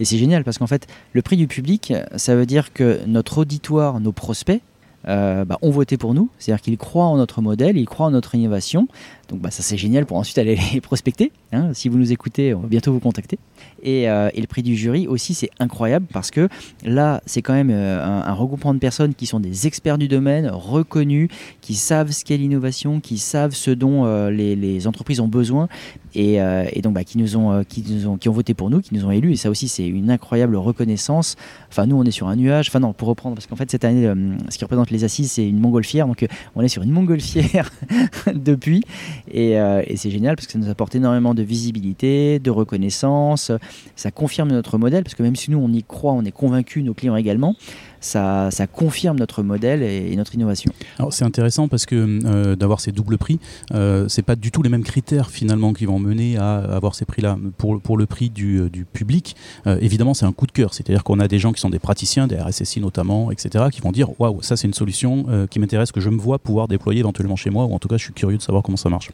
Et 0.00 0.04
c'est 0.04 0.18
génial 0.18 0.42
parce 0.44 0.58
qu'en 0.58 0.66
fait, 0.66 0.86
le 1.12 1.22
prix 1.22 1.36
du 1.36 1.46
public, 1.46 1.92
ça 2.16 2.34
veut 2.34 2.46
dire 2.46 2.72
que 2.72 3.00
notre 3.06 3.38
auditoire, 3.38 4.00
nos 4.00 4.12
prospects, 4.12 4.62
euh, 5.08 5.46
bah, 5.46 5.56
ont 5.62 5.70
voté 5.70 5.96
pour 5.96 6.12
nous. 6.12 6.28
C'est-à-dire 6.38 6.60
qu'ils 6.60 6.76
croient 6.76 7.06
en 7.06 7.16
notre 7.16 7.40
modèle, 7.40 7.78
ils 7.78 7.86
croient 7.86 8.06
en 8.06 8.10
notre 8.10 8.34
innovation. 8.34 8.86
Donc 9.30 9.40
bah, 9.40 9.50
ça 9.50 9.62
c'est 9.62 9.76
génial 9.76 10.06
pour 10.06 10.16
ensuite 10.16 10.38
aller 10.38 10.58
les 10.74 10.80
prospecter. 10.80 11.32
hein. 11.52 11.70
Si 11.72 11.88
vous 11.88 11.98
nous 11.98 12.12
écoutez, 12.12 12.52
on 12.52 12.60
va 12.60 12.68
bientôt 12.68 12.92
vous 12.92 13.00
contacter. 13.00 13.38
Et, 13.82 14.10
euh, 14.10 14.28
et 14.34 14.40
le 14.40 14.46
prix 14.46 14.62
du 14.62 14.76
jury 14.76 15.06
aussi, 15.06 15.34
c'est 15.34 15.50
incroyable 15.58 16.06
parce 16.12 16.30
que 16.30 16.48
là, 16.84 17.22
c'est 17.26 17.40
quand 17.40 17.52
même 17.52 17.70
euh, 17.70 18.04
un, 18.04 18.32
regroupement 18.32 18.74
de 18.74 18.78
personnes 18.78 19.14
qui 19.14 19.26
sont 19.26 19.40
des 19.40 19.66
experts 19.66 19.98
du 19.98 20.08
domaine, 20.08 20.48
reconnus, 20.48 21.28
qui 21.60 21.74
savent 21.74 22.10
ce 22.10 22.24
qu'est 22.24 22.36
l'innovation, 22.36 23.00
qui 23.00 23.18
savent 23.18 23.54
ce 23.54 23.70
dont 23.70 24.04
euh, 24.04 24.30
les, 24.30 24.86
entreprises 24.86 25.20
ont 25.20 25.28
besoin 25.28 25.68
et, 26.14 26.38
donc 26.82 26.94
bah, 26.94 27.04
qui, 27.04 27.18
ont, 27.36 27.64
qui, 27.64 27.84
nous 27.88 28.06
ont, 28.06 28.16
qui 28.16 28.28
ont 28.28 28.32
voté 28.32 28.54
pour 28.54 28.70
nous, 28.70 28.80
qui 28.80 28.94
nous 28.94 29.04
ont 29.04 29.10
élus. 29.10 29.32
Et 29.32 29.36
ça 29.36 29.50
aussi, 29.50 29.68
c'est 29.68 29.86
une 29.86 30.10
incroyable 30.10 30.56
reconnaissance. 30.56 31.36
Enfin, 31.68 31.86
nous, 31.86 31.96
on 31.96 32.04
est 32.04 32.10
sur 32.10 32.28
un 32.28 32.36
nuage. 32.36 32.68
Enfin, 32.68 32.80
non, 32.80 32.92
pour 32.92 33.08
reprendre, 33.08 33.36
parce 33.36 33.46
qu'en 33.46 33.56
fait, 33.56 33.70
cette 33.70 33.84
année, 33.84 34.10
ce 34.48 34.56
qui 34.56 34.64
représente 34.64 34.90
les 34.90 35.04
assises, 35.04 35.32
c'est 35.32 35.46
une 35.46 35.60
montgolfière. 35.60 36.06
Donc, 36.06 36.26
on 36.56 36.62
est 36.62 36.68
sur 36.68 36.82
une 36.82 36.90
montgolfière 36.90 37.70
depuis. 38.34 38.82
Et, 39.30 39.58
euh, 39.58 39.82
et 39.86 39.96
c'est 39.96 40.10
génial 40.10 40.36
parce 40.36 40.46
que 40.46 40.52
ça 40.52 40.58
nous 40.58 40.68
apporte 40.68 40.94
énormément 40.94 41.34
de 41.34 41.42
visibilité, 41.42 42.38
de 42.38 42.50
reconnaissance. 42.50 43.52
Ça 43.96 44.10
confirme 44.10 44.50
notre 44.50 44.78
modèle 44.78 45.04
parce 45.04 45.14
que 45.14 45.22
même 45.22 45.36
si 45.36 45.50
nous, 45.50 45.58
on 45.58 45.72
y 45.72 45.82
croit, 45.82 46.12
on 46.12 46.24
est 46.24 46.32
convaincus, 46.32 46.84
nos 46.84 46.94
clients 46.94 47.16
également, 47.16 47.56
ça, 48.00 48.50
confirme 48.72 49.18
notre 49.18 49.42
modèle 49.42 49.82
et, 49.82 50.14
notre 50.16 50.34
innovation. 50.34 50.72
Alors 50.98 51.12
c'est 51.12 51.24
intéressant 51.24 51.68
parce 51.68 51.86
que 51.86 52.20
euh, 52.24 52.56
d'avoir 52.56 52.80
ces 52.80 52.92
doubles 52.92 53.18
prix, 53.18 53.38
euh, 53.72 54.06
c'est 54.08 54.22
pas 54.22 54.36
du 54.36 54.50
tout 54.50 54.62
les 54.62 54.68
mêmes 54.68 54.84
critères 54.84 55.30
finalement 55.30 55.72
qui 55.72 55.86
vont 55.86 55.98
mener 55.98 56.36
à 56.36 56.58
avoir 56.58 56.94
ces 56.94 57.04
prix-là. 57.04 57.38
Pour, 57.56 57.96
le 57.96 58.06
prix 58.06 58.30
du, 58.30 58.60
euh, 58.60 58.70
public, 58.92 59.36
euh, 59.66 59.78
évidemment 59.80 60.14
c'est 60.14 60.26
un 60.26 60.32
coup 60.32 60.46
de 60.46 60.52
cœur, 60.52 60.74
c'est-à-dire 60.74 61.04
qu'on 61.04 61.20
a 61.20 61.28
des 61.28 61.38
gens 61.38 61.52
qui 61.52 61.60
sont 61.60 61.70
des 61.70 61.78
praticiens, 61.78 62.26
des 62.26 62.36
RSSI 62.36 62.80
notamment, 62.80 63.30
etc., 63.30 63.66
qui 63.70 63.80
vont 63.80 63.92
dire 63.92 64.08
waouh 64.20 64.42
ça 64.42 64.56
c'est 64.56 64.66
une 64.66 64.74
solution 64.74 65.26
qui 65.50 65.58
m'intéresse 65.58 65.92
que 65.92 66.00
je 66.00 66.10
me 66.10 66.18
vois 66.18 66.38
pouvoir 66.38 66.68
déployer 66.68 67.00
éventuellement 67.00 67.36
chez 67.36 67.50
moi 67.50 67.64
ou 67.64 67.74
en 67.74 67.78
tout 67.78 67.88
cas 67.88 67.96
je 67.96 68.04
suis 68.04 68.12
curieux 68.12 68.36
de 68.36 68.42
savoir 68.42 68.62
comment 68.62 68.76
ça 68.76 68.88
marche. 68.88 69.10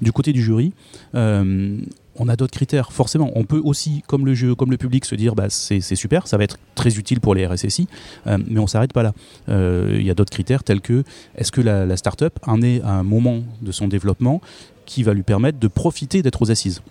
Du 0.00 0.12
côté 0.12 0.32
du 0.32 0.42
jury. 0.42 0.72
On 2.20 2.28
a 2.28 2.36
d'autres 2.36 2.52
critères. 2.52 2.92
Forcément, 2.92 3.32
on 3.34 3.44
peut 3.44 3.60
aussi, 3.64 4.02
comme 4.06 4.26
le 4.26 4.34
jeu, 4.34 4.54
comme 4.54 4.70
le 4.70 4.76
public, 4.76 5.04
se 5.06 5.14
dire 5.14 5.34
bah, 5.34 5.46
c'est 5.48 5.80
super, 5.80 6.26
ça 6.28 6.36
va 6.36 6.44
être 6.44 6.58
très 6.74 6.98
utile 6.98 7.18
pour 7.18 7.34
les 7.34 7.46
RSSI, 7.46 7.88
euh, 8.26 8.38
mais 8.46 8.60
on 8.60 8.66
s'arrête 8.66 8.92
pas 8.92 9.02
là. 9.02 9.12
Euh, 9.48 9.96
il 9.98 10.06
y 10.06 10.10
a 10.10 10.14
d'autres 10.14 10.30
critères 10.30 10.62
tels 10.62 10.82
que 10.82 11.02
est-ce 11.34 11.50
que 11.50 11.62
la, 11.62 11.86
la 11.86 11.96
start-up 11.96 12.38
en 12.46 12.60
est 12.62 12.82
à 12.82 12.90
un 12.90 13.02
moment 13.02 13.40
de 13.62 13.72
son 13.72 13.88
développement 13.88 14.40
qui 14.84 15.02
va 15.02 15.14
lui 15.14 15.22
permettre 15.22 15.58
de 15.58 15.68
profiter 15.68 16.22
d'être 16.22 16.42
aux 16.42 16.50
assises? 16.50 16.82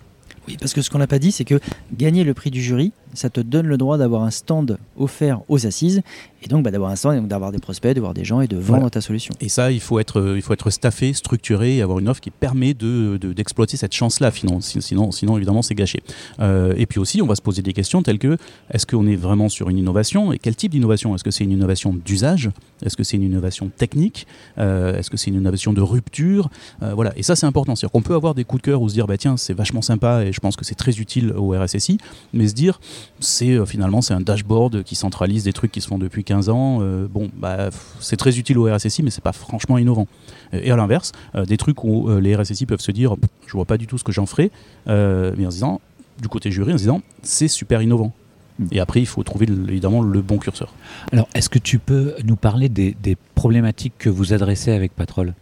Oui, 0.48 0.56
parce 0.58 0.72
que 0.72 0.82
ce 0.82 0.90
qu'on 0.90 0.98
n'a 0.98 1.06
pas 1.06 1.18
dit, 1.20 1.30
c'est 1.30 1.44
que 1.44 1.60
gagner 1.92 2.24
le 2.24 2.34
prix 2.34 2.50
du 2.50 2.60
jury, 2.60 2.92
ça 3.14 3.30
te 3.30 3.40
donne 3.40 3.66
le 3.66 3.76
droit 3.76 3.98
d'avoir 3.98 4.22
un 4.22 4.30
stand 4.30 4.78
offert 4.98 5.40
aux 5.48 5.66
assises 5.66 6.02
et 6.42 6.48
donc 6.48 6.64
bah, 6.64 6.70
d'avoir 6.70 6.90
un 6.90 6.96
stand, 6.96 7.28
d'avoir 7.28 7.52
des 7.52 7.58
prospects, 7.58 7.94
de 7.94 8.00
voir 8.00 8.14
des 8.14 8.24
gens 8.24 8.40
et 8.40 8.46
de 8.48 8.56
vendre 8.56 8.88
ta 8.90 9.00
solution. 9.00 9.34
Et 9.40 9.48
ça, 9.48 9.70
il 9.72 9.80
faut 9.80 9.98
être, 9.98 10.34
il 10.36 10.42
faut 10.42 10.52
être 10.52 10.70
staffé, 10.70 11.12
structuré 11.12 11.76
et 11.76 11.82
avoir 11.82 11.98
une 11.98 12.08
offre 12.08 12.20
qui 12.20 12.30
permet 12.30 12.74
de, 12.74 13.16
d'exploiter 13.18 13.76
cette 13.76 13.94
chance-là. 13.94 14.30
Sinon, 14.30 14.60
sinon, 14.60 15.12
sinon 15.12 15.36
évidemment, 15.36 15.62
c'est 15.62 15.74
gâché. 15.74 16.02
Euh, 16.40 16.72
et 16.76 16.86
puis 16.86 16.98
aussi, 16.98 17.20
on 17.20 17.26
va 17.26 17.34
se 17.34 17.42
poser 17.42 17.62
des 17.62 17.72
questions 17.72 18.02
telles 18.02 18.18
que 18.18 18.36
est-ce 18.72 18.86
qu'on 18.86 19.06
est 19.06 19.16
vraiment 19.16 19.48
sur 19.48 19.68
une 19.68 19.78
innovation 19.78 20.32
et 20.32 20.38
quel 20.38 20.56
type 20.56 20.72
d'innovation? 20.72 21.14
Est-ce 21.14 21.24
que 21.24 21.30
c'est 21.30 21.44
une 21.44 21.52
innovation 21.52 21.94
d'usage? 21.94 22.50
Est-ce 22.84 22.96
que 22.96 23.04
c'est 23.04 23.16
une 23.16 23.22
innovation 23.22 23.70
technique? 23.76 24.26
Euh, 24.58 24.96
Est-ce 24.96 25.10
que 25.10 25.16
c'est 25.16 25.30
une 25.30 25.36
innovation 25.36 25.72
de 25.72 25.80
rupture? 25.82 26.48
Euh, 26.82 26.94
Voilà. 26.94 27.12
Et 27.16 27.22
ça, 27.22 27.36
c'est 27.36 27.46
important. 27.46 27.76
C'est-à-dire 27.76 27.92
qu'on 27.92 28.02
peut 28.02 28.14
avoir 28.14 28.34
des 28.34 28.44
coups 28.44 28.62
de 28.62 28.66
cœur 28.66 28.82
ou 28.82 28.88
se 28.88 28.94
dire 28.94 29.06
bah 29.06 29.18
tiens, 29.18 29.36
c'est 29.36 29.54
vachement 29.54 29.82
sympa 29.82 30.24
et 30.24 30.32
je 30.32 30.40
pense 30.40 30.56
que 30.56 30.64
c'est 30.64 30.74
très 30.74 30.98
utile 30.98 31.32
au 31.36 31.50
RSSI, 31.58 31.98
mais 32.32 32.48
se 32.48 32.54
dire 32.54 32.80
c'est 33.20 33.64
finalement 33.66 34.00
c'est 34.00 34.14
un 34.14 34.20
dashboard 34.20 34.82
qui 34.82 34.94
centralise 34.94 35.44
des 35.44 35.52
trucs 35.52 35.72
qui 35.72 35.80
se 35.80 35.88
font 35.88 35.98
depuis 35.98 36.24
15 36.24 36.48
ans. 36.48 36.78
Euh, 36.80 37.06
bon, 37.08 37.30
bah, 37.36 37.70
c'est 38.00 38.16
très 38.16 38.38
utile 38.38 38.58
au 38.58 38.72
RSSI, 38.72 39.02
mais 39.02 39.10
c'est 39.10 39.22
pas 39.22 39.32
franchement 39.32 39.78
innovant. 39.78 40.06
Et 40.52 40.70
à 40.70 40.76
l'inverse, 40.76 41.12
euh, 41.34 41.44
des 41.44 41.56
trucs 41.56 41.84
où 41.84 42.08
euh, 42.08 42.20
les 42.20 42.34
RSSI 42.34 42.66
peuvent 42.66 42.80
se 42.80 42.92
dire, 42.92 43.16
je 43.46 43.52
vois 43.52 43.64
pas 43.64 43.76
du 43.78 43.86
tout 43.86 43.98
ce 43.98 44.04
que 44.04 44.12
j'en 44.12 44.26
ferai, 44.26 44.50
mais 44.86 45.46
en 45.46 45.50
se 45.50 45.56
disant, 45.56 45.80
du 46.20 46.28
côté 46.28 46.50
jury, 46.50 46.72
en 46.72 46.78
se 46.78 46.82
disant, 46.82 47.02
c'est 47.22 47.48
super 47.48 47.82
innovant. 47.82 48.12
Mm. 48.58 48.66
Et 48.72 48.80
après, 48.80 49.00
il 49.00 49.06
faut 49.06 49.22
trouver 49.22 49.46
évidemment 49.68 50.02
le 50.02 50.22
bon 50.22 50.38
curseur. 50.38 50.74
Alors, 51.12 51.28
est-ce 51.34 51.48
que 51.48 51.58
tu 51.58 51.78
peux 51.78 52.14
nous 52.24 52.36
parler 52.36 52.68
des, 52.68 52.96
des 53.02 53.16
problématiques 53.34 53.94
que 53.98 54.10
vous 54.10 54.32
adressez 54.32 54.72
avec 54.72 54.94
Patrol? 54.94 55.34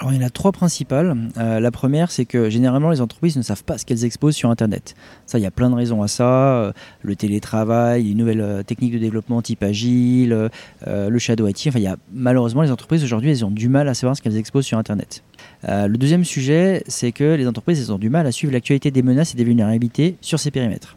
Alors, 0.00 0.12
il 0.12 0.20
y 0.20 0.24
en 0.24 0.26
a 0.26 0.30
trois 0.30 0.52
principales. 0.52 1.16
Euh, 1.38 1.58
la 1.58 1.70
première, 1.72 2.12
c'est 2.12 2.24
que 2.24 2.50
généralement, 2.50 2.90
les 2.90 3.00
entreprises 3.00 3.36
ne 3.36 3.42
savent 3.42 3.64
pas 3.64 3.78
ce 3.78 3.84
qu'elles 3.84 4.04
exposent 4.04 4.36
sur 4.36 4.48
Internet. 4.48 4.94
Ça, 5.26 5.38
il 5.38 5.42
y 5.42 5.46
a 5.46 5.50
plein 5.50 5.70
de 5.70 5.74
raisons 5.74 6.02
à 6.02 6.08
ça. 6.08 6.54
Euh, 6.54 6.72
le 7.02 7.16
télétravail, 7.16 8.04
les 8.04 8.14
nouvelles 8.14 8.40
euh, 8.40 8.62
techniques 8.62 8.92
de 8.92 8.98
développement 8.98 9.42
type 9.42 9.62
agile, 9.62 10.50
le 10.86 11.18
shadow 11.18 11.48
IT. 11.48 11.64
Enfin, 11.68 11.80
il 11.80 11.84
y 11.84 11.88
a, 11.88 11.96
malheureusement, 12.12 12.62
les 12.62 12.70
entreprises 12.70 13.02
aujourd'hui, 13.02 13.30
elles 13.30 13.44
ont 13.44 13.50
du 13.50 13.68
mal 13.68 13.88
à 13.88 13.94
savoir 13.94 14.16
ce 14.16 14.22
qu'elles 14.22 14.36
exposent 14.36 14.66
sur 14.66 14.78
Internet. 14.78 15.24
le 15.64 15.96
deuxième 15.96 16.24
sujet, 16.24 16.84
c'est 16.86 17.12
que 17.12 17.34
les 17.34 17.46
entreprises, 17.46 17.80
elles 17.80 17.92
ont 17.92 17.98
du 17.98 18.10
mal 18.10 18.26
à 18.26 18.32
suivre 18.32 18.52
l'actualité 18.52 18.90
des 18.90 19.02
menaces 19.02 19.34
et 19.34 19.36
des 19.36 19.44
vulnérabilités 19.44 20.16
sur 20.20 20.38
ces 20.38 20.50
périmètres. 20.50 20.96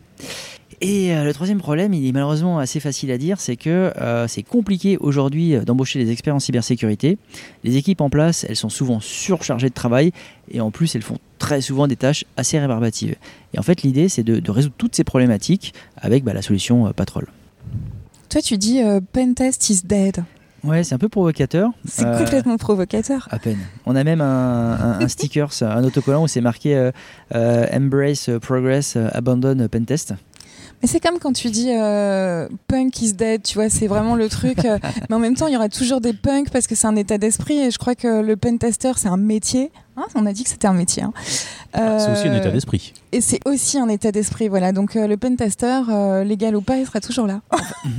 Et 0.82 1.14
euh, 1.14 1.24
le 1.24 1.34
troisième 1.34 1.60
problème, 1.60 1.94
il 1.94 2.08
est 2.08 2.12
malheureusement 2.12 2.58
assez 2.58 2.80
facile 2.80 3.12
à 3.12 3.20
dire, 3.20 3.40
c'est 3.40 3.56
que 3.56 3.94
euh, 4.02 4.28
c'est 4.28 4.42
compliqué 4.42 4.98
aujourd'hui 4.98 5.56
euh, 5.56 5.62
d'embaucher 5.62 6.04
des 6.04 6.12
experts 6.12 6.34
en 6.34 6.40
cybersécurité. 6.40 7.20
Les 7.64 7.78
équipes 7.78 8.02
en 8.02 8.10
place, 8.10 8.48
elles 8.50 8.56
sont 8.56 8.70
souvent 8.70 9.00
surchargées 9.00 9.70
de 9.70 9.76
travail 9.76 10.12
et 10.50 10.60
en 10.60 10.72
plus, 10.72 10.96
elles 10.96 11.04
font 11.04 11.20
très 11.38 11.62
souvent 11.62 11.88
des 11.88 11.96
tâches 11.96 12.26
assez 12.36 12.58
rébarbatives. 12.58 13.16
Et 13.54 13.60
en 13.60 13.64
fait, 13.64 13.84
l'idée, 13.84 14.10
c'est 14.10 14.24
de, 14.24 14.52
résoudre 14.52 14.74
toutes 14.76 14.96
ces 14.96 15.04
problématiques 15.04 15.76
avec 15.98 16.24
bah, 16.24 16.34
la 16.34 16.42
solution 16.42 16.92
Patrol. 16.94 17.28
Toi, 18.30 18.42
tu 18.42 18.58
dis 18.58 18.82
Pentest 19.14 19.70
is 19.70 19.82
dead. 19.86 20.24
Ouais, 20.64 20.84
c'est 20.84 20.96
un 20.96 21.00
peu 21.00 21.10
provocateur. 21.10 21.72
C'est 21.86 22.06
complètement 22.06 22.58
provocateur. 22.58 23.28
À 23.32 23.40
peine. 23.40 23.58
On 23.86 23.96
a 23.96 24.04
même 24.04 24.22
un, 24.22 25.00
un, 25.00 25.08
sticker, 25.08 25.50
un 25.62 25.84
autocollant 25.84 26.24
où 26.24 26.28
c'est 26.28 26.42
marqué 26.42 26.92
Embrace 27.34 28.30
Progress, 28.42 28.96
Abandon 28.96 29.68
Pentest. 29.68 30.14
Mais 30.82 30.88
c'est 30.88 31.00
comme 31.00 31.20
quand 31.20 31.34
tu 31.34 31.50
dis 31.50 31.70
euh, 31.70 32.48
punk 32.68 33.02
is 33.02 33.14
dead, 33.14 33.44
tu 33.44 33.56
vois, 33.56 33.70
c'est 33.70 33.88
vraiment 33.88 34.16
le 34.16 34.30
truc. 34.30 34.66
Euh, 34.66 34.80
mais 35.10 35.16
en 35.16 35.20
même 35.20 35.36
temps, 35.36 35.48
il 35.48 35.54
y 35.54 35.58
aura 35.58 35.70
toujours 35.70 36.02
des 36.02 36.14
punks 36.14 36.50
parce 36.50 36.66
que 36.66 36.76
c'est 36.76 36.88
un 36.88 36.96
état 36.96 37.18
d'esprit 37.18 37.60
et 37.60 37.72
je 37.72 37.78
crois 37.78 37.94
que 37.94 38.22
le 38.22 38.36
pentester, 38.36 38.92
c'est 38.98 39.08
un 39.08 39.18
métier. 39.18 39.72
Hein, 39.98 40.06
on 40.16 40.26
a 40.26 40.32
dit 40.32 40.44
que 40.44 40.50
c'était 40.50 40.68
un 40.68 40.74
métier. 40.74 41.04
Hein. 41.04 41.12
Ah, 41.74 42.00
c'est 42.00 42.12
aussi 42.12 42.28
un 42.28 42.36
état 42.36 42.50
d'esprit. 42.50 42.94
Et 43.12 43.20
c'est 43.20 43.40
aussi 43.46 43.78
un 43.78 43.90
état 43.90 44.12
d'esprit, 44.12 44.48
voilà. 44.48 44.72
Donc 44.72 44.96
euh, 44.96 45.06
le 45.06 45.18
pentester, 45.18 45.82
euh, 45.90 46.24
légal 46.24 46.56
ou 46.56 46.62
pas, 46.62 46.78
il 46.78 46.86
sera 46.86 47.02
toujours 47.02 47.28
là. 47.28 47.42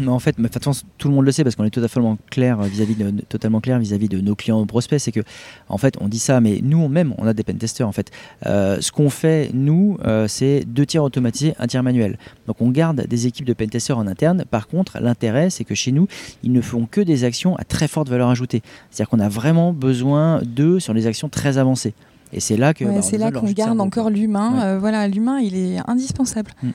en 0.07 0.19
fait, 0.19 0.39
de 0.39 0.49
toute 0.49 0.65
façon, 0.65 0.87
tout 0.97 1.09
le 1.09 1.15
monde 1.15 1.27
le 1.27 1.33
sait 1.33 1.45
parce 1.45 1.55
qu'on 1.55 1.65
est 1.65 1.71
totalement 1.71 2.17
clair 2.31 2.63
vis-à-vis 2.63 2.95
de, 2.95 3.11
totalement 3.29 3.61
clair 3.61 3.79
vis-à-vis 3.79 4.09
de 4.09 4.21
nos 4.21 4.35
clients, 4.35 4.59
nos 4.59 4.65
prospects, 4.65 4.99
c'est 4.99 5.13
que, 5.13 5.21
en 5.69 5.77
fait, 5.77 5.97
on 6.01 6.09
dit 6.09 6.19
ça, 6.19 6.41
mais 6.41 6.61
nous 6.63 6.89
même, 6.89 7.15
on 7.19 7.27
a 7.27 7.35
des 7.35 7.43
pentesters. 7.43 7.87
En 7.87 7.93
fait, 7.93 8.11
euh, 8.47 8.81
ce 8.81 8.91
qu'on 8.91 9.11
fait 9.11 9.51
nous, 9.53 9.99
c'est 10.29 10.65
deux 10.67 10.87
tiers 10.87 11.05
automatisés, 11.05 11.55
un 11.59 11.67
tiers 11.67 11.83
manuel. 11.83 12.19
Donc 12.47 12.57
on 12.61 12.71
garde 12.71 13.07
des 13.07 13.27
équipes 13.27 13.47
de 13.47 13.53
pentesters 13.53 13.99
en 13.99 14.07
interne. 14.07 14.45
Par 14.51 14.67
contre, 14.67 14.99
l'intérêt, 15.01 15.51
c'est 15.51 15.65
que 15.65 15.75
chez 15.75 15.93
nous, 15.93 16.07
ils 16.43 16.53
ne 16.53 16.61
font 16.61 16.87
que 16.87 17.01
des 17.03 17.25
actions 17.25 17.57
à 17.57 17.65
très 17.65 17.89
forte 17.89 18.09
valeur 18.09 18.31
ajoutée. 18.31 18.63
C'est-à-dire 18.91 19.11
qu'on 19.11 19.21
a 19.21 19.29
vraiment 19.29 19.73
besoin 19.73 20.41
d'eux 20.43 20.81
sur 20.81 20.95
des 20.95 21.07
actions 21.07 21.29
très 21.29 21.59
avancées. 21.59 21.92
Et 22.33 22.41
c'est 22.41 22.57
là 22.57 22.75
que. 22.75 22.85
Bah, 22.85 23.03
c'est 23.03 23.19
là 23.19 23.31
qu'on 23.31 23.51
garde 23.51 23.81
encore 23.81 24.11
l'humain. 24.11 24.63
Euh, 24.63 24.79
voilà, 24.79 25.07
l'humain, 25.09 25.39
il 25.41 25.57
est 25.57 25.79
indispensable. 25.87 26.51
Mm. 26.63 26.71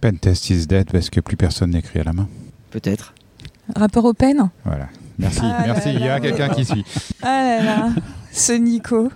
Pentest 0.00 0.50
is 0.50 0.66
dead 0.66 0.90
parce 0.90 1.08
que 1.08 1.20
plus 1.20 1.36
personne 1.36 1.70
n'écrit 1.70 2.00
à 2.00 2.04
la 2.04 2.12
main. 2.12 2.28
Peut-être. 2.70 3.14
Rapport 3.74 4.04
au 4.04 4.12
pen 4.12 4.50
Voilà. 4.64 4.88
Merci, 5.18 5.40
ah 5.42 5.62
merci. 5.64 5.90
Il 5.94 6.00
y 6.00 6.08
a 6.08 6.20
quelqu'un 6.20 6.48
qui 6.50 6.64
suit. 6.64 6.84
Ah 7.22 7.42
là 7.42 7.64
là, 7.64 7.88
ce 8.32 8.52
Nico. 8.52 9.10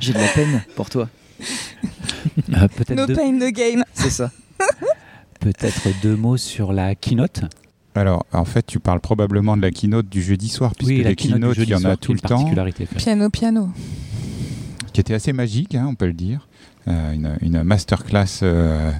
J'ai 0.00 0.12
de 0.12 0.18
la 0.18 0.28
peine 0.28 0.62
pour 0.74 0.90
toi. 0.90 1.08
Euh, 2.54 2.68
no 2.94 3.06
pain, 3.08 3.32
no 3.32 3.50
gain. 3.50 3.82
C'est 3.92 4.08
ça. 4.08 4.30
peut-être 5.40 5.88
deux 6.02 6.16
mots 6.16 6.36
sur 6.36 6.72
la 6.72 6.94
keynote 6.94 7.42
alors, 7.94 8.24
en 8.32 8.46
fait, 8.46 8.64
tu 8.64 8.80
parles 8.80 9.00
probablement 9.00 9.54
de 9.54 9.60
la 9.60 9.70
keynote 9.70 10.08
du 10.08 10.22
jeudi 10.22 10.48
soir, 10.48 10.72
puisque 10.74 10.88
oui, 10.88 11.04
les 11.04 11.14
keynotes, 11.14 11.58
il 11.58 11.68
y 11.68 11.74
en 11.74 11.84
a 11.84 11.96
tout 11.96 12.14
le 12.14 12.20
temps. 12.20 12.50
Piano, 12.96 13.28
piano 13.28 13.70
qui 14.92 15.00
était 15.00 15.14
assez 15.14 15.32
magique, 15.32 15.74
hein, 15.74 15.86
on 15.88 15.94
peut 15.94 16.06
le 16.06 16.12
dire. 16.12 16.46
Euh, 16.88 17.12
une, 17.12 17.36
une, 17.42 17.62
masterclass 17.62 18.40
euh, 18.42 18.90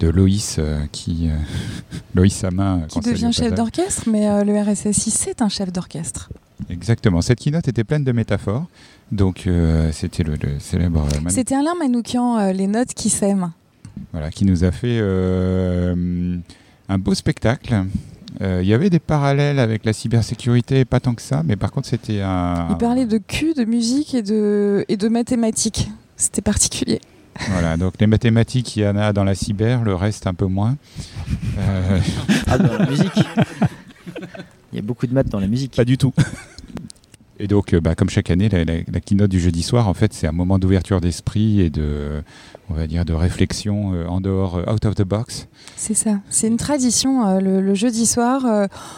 de 0.00 0.08
Loïs 0.08 0.56
euh, 0.58 0.80
qui 0.90 1.30
Loïs 2.14 2.34
Samin 2.34 2.82
qui 2.88 2.98
devient 2.98 3.30
chef 3.32 3.54
d'orchestre, 3.54 4.08
mais 4.10 4.44
le 4.44 4.60
RSSI 4.60 5.10
c'est 5.10 5.40
un 5.40 5.48
chef 5.48 5.72
d'orchestre. 5.72 6.30
Exactement. 6.68 7.20
Cette 7.20 7.38
keynote 7.38 7.68
était 7.68 7.84
pleine 7.84 8.02
de 8.02 8.12
métaphores. 8.12 8.66
Donc 9.12 9.48
c'était 9.92 10.24
le, 10.24 10.36
célèbre. 10.58 11.06
C'était 11.28 11.54
Alain 11.54 11.74
Manoukian, 11.78 12.50
les 12.52 12.66
notes 12.66 12.92
qui 12.92 13.08
s'aiment. 13.08 13.52
Voilà, 14.12 14.30
qui 14.30 14.44
nous 14.44 14.64
a 14.64 14.72
fait 14.72 14.98
un 15.00 16.98
beau 16.98 17.14
spectacle 17.14 17.84
euh, 18.40 18.60
il 18.62 18.68
y 18.68 18.74
avait 18.74 18.90
des 18.90 18.98
parallèles 18.98 19.58
avec 19.58 19.84
la 19.84 19.92
cybersécurité, 19.92 20.84
pas 20.84 21.00
tant 21.00 21.14
que 21.14 21.22
ça, 21.22 21.42
mais 21.44 21.56
par 21.56 21.72
contre 21.72 21.88
c'était 21.88 22.20
un... 22.20 22.68
Il 22.70 22.76
parlait 22.76 23.06
de 23.06 23.18
cul, 23.18 23.54
de 23.54 23.64
musique 23.64 24.14
et 24.14 24.22
de, 24.22 24.84
et 24.88 24.96
de 24.96 25.08
mathématiques. 25.08 25.90
C'était 26.16 26.42
particulier. 26.42 27.00
Voilà, 27.50 27.76
donc 27.76 27.94
les 28.00 28.06
mathématiques, 28.06 28.76
il 28.76 28.82
y 28.82 28.86
en 28.86 28.96
a 28.96 29.12
dans 29.12 29.24
la 29.24 29.34
cyber, 29.34 29.84
le 29.84 29.94
reste 29.94 30.26
un 30.26 30.34
peu 30.34 30.46
moins. 30.46 30.76
Euh, 31.58 32.00
ah, 32.48 32.58
dans 32.58 32.78
la 32.78 32.86
musique 32.86 33.12
Il 34.72 34.76
y 34.76 34.78
a 34.78 34.82
beaucoup 34.82 35.06
de 35.06 35.14
maths 35.14 35.28
dans 35.28 35.40
la 35.40 35.46
musique. 35.46 35.72
Pas 35.76 35.84
du 35.84 35.96
tout. 35.96 36.12
Et 37.40 37.46
donc, 37.46 37.72
euh, 37.72 37.80
bah, 37.80 37.94
comme 37.94 38.10
chaque 38.10 38.30
année, 38.30 38.48
la, 38.48 39.00
keynote 39.00 39.30
du 39.30 39.38
jeudi 39.38 39.62
soir, 39.62 39.88
en 39.88 39.94
fait, 39.94 40.12
c'est 40.12 40.26
un 40.26 40.32
moment 40.32 40.58
d'ouverture 40.58 41.00
d'esprit 41.00 41.60
et 41.60 41.70
de, 41.70 42.22
on 42.68 42.74
va 42.74 42.86
dire, 42.86 43.04
de 43.04 43.12
réflexion 43.12 43.94
euh, 43.94 44.06
en 44.06 44.20
dehors, 44.20 44.56
euh, 44.56 44.72
out 44.72 44.84
of 44.84 44.96
the 44.96 45.02
box. 45.02 45.46
C'est 45.76 45.94
ça. 45.94 46.18
C'est 46.30 46.48
une 46.48 46.56
tradition 46.56 47.38
le, 47.38 47.74
jeudi 47.74 48.06
soir. 48.06 48.44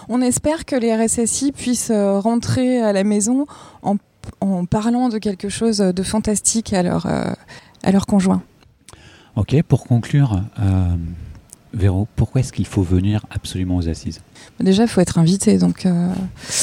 on 0.09 0.22
espère 0.22 0.64
que 0.64 0.76
les 0.76 0.94
RSSI 0.94 1.53
puissent 1.53 1.92
rentrer 1.92 2.81
à 2.81 2.92
la 2.92 3.05
maison 3.05 3.46
en, 3.83 3.96
en, 4.40 4.64
parlant 4.64 5.11
de 5.11 5.18
quelque 5.18 5.50
chose 5.50 5.79
de 5.79 6.03
fantastique 6.03 6.72
à 6.72 6.83
leur, 6.83 7.07
à 7.07 7.92
leur 7.92 8.07
conjoint. 8.07 8.42
Ok, 9.37 9.61
pour 9.64 9.85
conclure. 9.85 10.40
Véro, 11.74 12.09
pourquoi 12.16 12.40
est-ce 12.40 12.53
qu'il 12.53 12.66
faut 12.66 12.83
venir 12.83 13.26
absolument 13.31 13.76
aux 13.76 13.88
assises? 13.88 14.22
Déjà, 14.61 14.85
il 14.85 14.88
faut 14.88 15.03
être 15.03 15.18
invité. 15.18 15.59
Donc, 15.59 15.87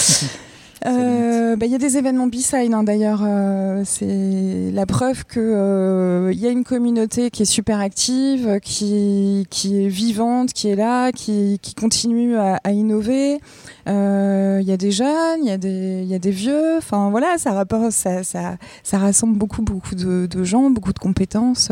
Euh, 0.86 1.56
bah, 1.56 1.66
il 1.66 1.72
y 1.72 1.76
a 1.76 1.80
des 1.80 1.98
événements 1.98 2.28
B-side 2.28 2.74
hein, 2.74 2.84
d'ailleurs. 2.84 3.22
Euh, 3.26 3.82
c'est 3.86 4.72
la 4.72 4.86
preuve 4.86 5.26
qu'il 5.26 5.42
euh, 5.42 6.32
y 6.34 6.46
a 6.46 6.50
une 6.50 6.64
communauté 6.64 7.32
qui 7.32 7.44
est 7.44 7.46
super 7.46 7.80
active, 7.80 8.60
qui, 8.62 9.48
qui 9.50 9.84
est 9.84 9.88
vivante, 9.88 10.54
qui 10.54 10.70
est 10.70 10.76
là, 10.76 11.12
qui, 11.12 11.60
qui 11.62 11.74
continue 11.74 12.38
à, 12.38 12.60
à 12.64 12.72
innover. 12.72 13.40
Il 13.88 14.64
y 14.64 14.72
a 14.72 14.78
des 14.78 14.92
jeunes, 14.92 15.40
il 15.42 15.48
y, 15.48 15.52
a 15.52 15.58
des, 15.58 16.04
y 16.04 16.14
a 16.14 16.20
des 16.20 16.32
vieux. 16.32 16.78
Enfin 16.78 17.10
voilà, 17.10 17.38
ça, 17.38 17.54
rapporte, 17.54 17.92
ça, 17.92 18.24
ça, 18.24 18.58
ça 18.84 18.98
rassemble 18.98 19.38
beaucoup, 19.38 19.62
beaucoup 19.62 19.96
de, 19.96 20.26
de, 20.26 20.44
gens, 20.44 20.70
beaucoup 20.70 20.94
de 20.94 21.00
compétences. 21.00 21.70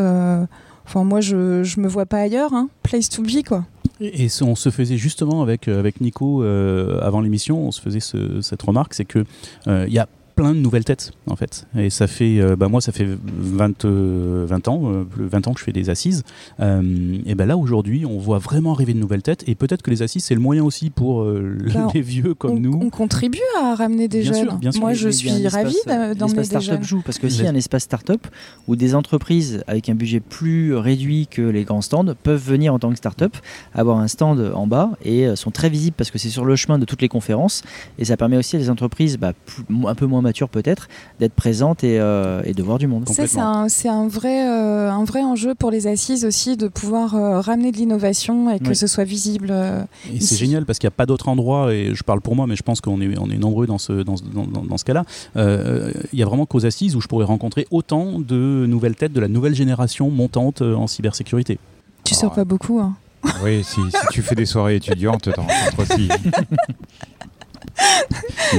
Enfin 0.86 1.04
moi, 1.04 1.22
je, 1.22 1.64
je 1.64 1.80
me 1.80 1.88
vois 1.88 2.06
pas 2.06 2.20
ailleurs. 2.20 2.54
Hein. 2.54 2.70
Place 2.84 3.10
to 3.10 3.22
be 3.22 3.44
quoi. 3.46 3.66
Et, 4.02 4.28
on 4.42 4.56
se 4.56 4.70
faisait 4.70 4.98
justement 4.98 5.42
avec, 5.42 5.68
euh, 5.68 5.80
avec 5.80 6.02
Nico 6.02 6.44
euh, 6.44 7.00
avant 7.02 7.22
l'émission, 7.22 7.68
on 7.68 7.72
se 7.72 7.82
faisait 7.82 8.02
cette 8.42 8.62
remarque, 8.62 8.94
c'est 8.94 9.06
que 9.06 9.20
il 9.66 9.72
euh, 9.72 9.88
y 9.88 10.00
a 10.00 10.08
plein 10.36 10.54
de 10.54 10.60
nouvelles 10.60 10.84
têtes 10.84 11.12
en 11.28 11.36
fait. 11.36 11.66
Et 11.78 11.90
ça 11.90 12.08
fait, 12.08 12.40
euh, 12.40 12.56
bah 12.56 12.68
moi 12.68 12.82
ça 12.82 12.92
fait 12.92 13.06
20, 13.08 13.86
20 13.86 13.86
euh, 13.86 14.48
ans, 14.68 14.82
euh, 14.92 15.04
20 15.18 15.48
ans 15.48 15.54
que 15.54 15.60
je 15.60 15.66
fais 15.66 15.72
des 15.72 15.90
assises. 15.90 16.24
Euh, 16.60 17.18
et 17.26 17.36
ben 17.36 17.46
là 17.46 17.58
aujourd'hui 17.58 18.06
on 18.06 18.18
voit 18.18 18.38
vraiment 18.40 18.74
arriver 18.74 18.94
de 18.94 19.00
nouvelles 19.00 19.22
têtes 19.22 19.44
et 19.48 19.56
peut-être 19.56 19.82
que 19.82 19.90
les 19.92 20.02
assises 20.02 20.24
c'est 20.26 20.36
le 20.36 20.42
moyen 20.42 20.64
aussi 20.64 20.90
pour 20.90 21.22
euh, 21.24 21.58
Bah, 21.74 21.88
les 21.94 22.02
vieux 22.02 22.34
comme 22.34 22.52
on, 22.52 22.60
nous. 22.60 22.80
on 22.82 22.90
contribue 22.90 23.40
à 23.62 23.76
ramener 23.76 24.08
des 24.08 24.22
Bien 24.22 24.34
jeunes. 24.34 24.42
sûr, 24.50 24.54
bien 24.58 24.72
sûr. 24.72 24.82
Moi, 24.82 24.94
je 24.94 25.10
suis 25.10 25.30
d'a- 25.30 26.14
d'emmener 26.14 26.16
l'espace 26.16 26.36
des 26.36 26.44
startup 26.46 26.62
jeunes. 26.74 26.84
joue 26.84 27.02
parce 27.06 27.18
que 27.20 27.28
aussi 27.28 27.48
un 27.48 27.56
espace 27.56 27.84
startup 27.84 28.28
où 28.68 28.76
des 28.76 28.96
entreprises 28.96 29.64
avec 29.68 29.90
un 29.90 29.96
budget 29.96 30.20
plus 30.20 30.76
réduit 30.76 31.28
que 31.28 31.42
les 31.42 31.64
grands 31.64 31.82
stands 31.82 32.14
peuvent 32.24 32.44
venir 32.44 32.74
en 32.74 32.80
tant 32.80 32.90
que 32.92 32.98
startup 32.98 33.36
avoir 33.74 34.00
un 34.00 34.08
stand 34.08 34.52
en 34.54 34.68
bas 34.68 34.92
et 35.04 35.36
sont 35.36 35.52
très 35.52 35.70
visibles 35.70 35.96
parce 35.98 36.12
que 36.12 36.18
c'est 36.18 36.30
sur 36.30 36.46
le 36.46 36.56
chemin 36.56 36.78
de 36.80 36.86
toutes 36.86 37.02
les 37.02 37.08
conférences 37.10 37.64
et 38.00 38.06
ça 38.06 38.18
permet 38.18 38.38
aussi 38.38 38.56
à 38.56 38.60
des 38.60 38.70
entreprises 38.70 39.18
bah, 39.18 39.34
plus- 39.46 39.64
un 39.88 39.96
peu 39.96 40.06
moins 40.06 40.22
matures 40.26 40.50
peut-être 40.50 40.90
d'être 41.22 41.34
présentes 41.34 41.84
et, 41.86 41.98
euh, 42.00 42.42
et 42.44 42.54
de 42.54 42.62
voir 42.62 42.78
du 42.78 42.88
monde. 42.88 43.08
Ça, 43.08 43.26
c'est 43.28 43.40
un, 43.40 43.70
c'est 43.70 43.88
un, 43.88 44.08
vrai, 44.10 44.46
euh, 44.50 44.92
un 44.92 45.06
vrai 45.06 45.24
enjeu 45.24 45.56
pour 45.56 45.72
les 45.72 45.88
assises 45.88 46.26
aussi 46.26 46.58
de 46.58 46.68
pouvoir 46.68 47.16
euh, 47.16 47.40
ramener 47.40 47.72
de 47.72 47.78
l'innovation 47.78 48.50
et 48.52 48.60
que 48.60 48.70
Oui. 48.70 48.76
ce 48.76 48.88
soit 48.88 49.06
visible. 49.06 49.48
euh, 49.52 49.82
Et 50.14 50.20
c'est 50.20 50.36
génial 50.36 50.66
parce 50.66 50.80
qu'il 50.80 50.88
n'y 50.88 50.94
a 50.94 50.98
pas 50.98 51.06
d'autre 51.06 51.30
endroit, 51.30 51.74
et 51.74 51.96
je 51.96 52.04
parle 52.04 52.20
pour 52.20 52.36
moi, 52.36 52.46
mais 52.48 52.56
je 52.58 52.64
pense 52.64 52.82
qu'on 52.82 53.00
est, 53.00 53.18
on 53.18 53.30
est 53.30 53.38
nombreux 53.38 53.68
dans 53.68 53.78
ce, 53.78 53.94
dans, 54.04 54.18
ce- 54.18 54.24
dans- 54.24 54.46
dans- 54.46 54.64
dans 54.64 54.78
ce 54.78 54.84
cas-là. 54.84 55.06
Euh, 55.38 55.92
Il 56.12 56.20
y 56.20 56.24
a 56.24 56.26
vraiment 56.26 56.46
qu'aux 56.46 56.66
assises 56.66 56.96
où 56.96 57.02
je 57.02 57.08
pourrais 57.08 57.26
rencontrer 57.26 57.68
autant 57.72 58.20
de 58.20 58.66
nouvelles 58.68 58.96
têtes 58.96 59.14
de 59.14 59.20
la 59.22 59.28
nouvelle 59.30 59.56
génération 59.56 60.10
montante 60.10 60.62
en 60.62 60.88
cybersécurité. 60.88 61.60
Tu 62.04 62.14
Ah. 62.16 62.20
sors 62.22 62.34
pas 62.34 62.46
beaucoup. 62.46 62.80
hein. 62.80 62.96
Oui, 63.44 63.64
si, 63.64 63.80
si 63.90 64.08
tu 64.12 64.22
fais 64.22 64.36
des 64.36 64.46
soirées 64.46 64.76
étudiantes, 64.76 65.24
t'en 65.34 65.44
rencontres 65.44 65.80
aussi. 65.94 66.10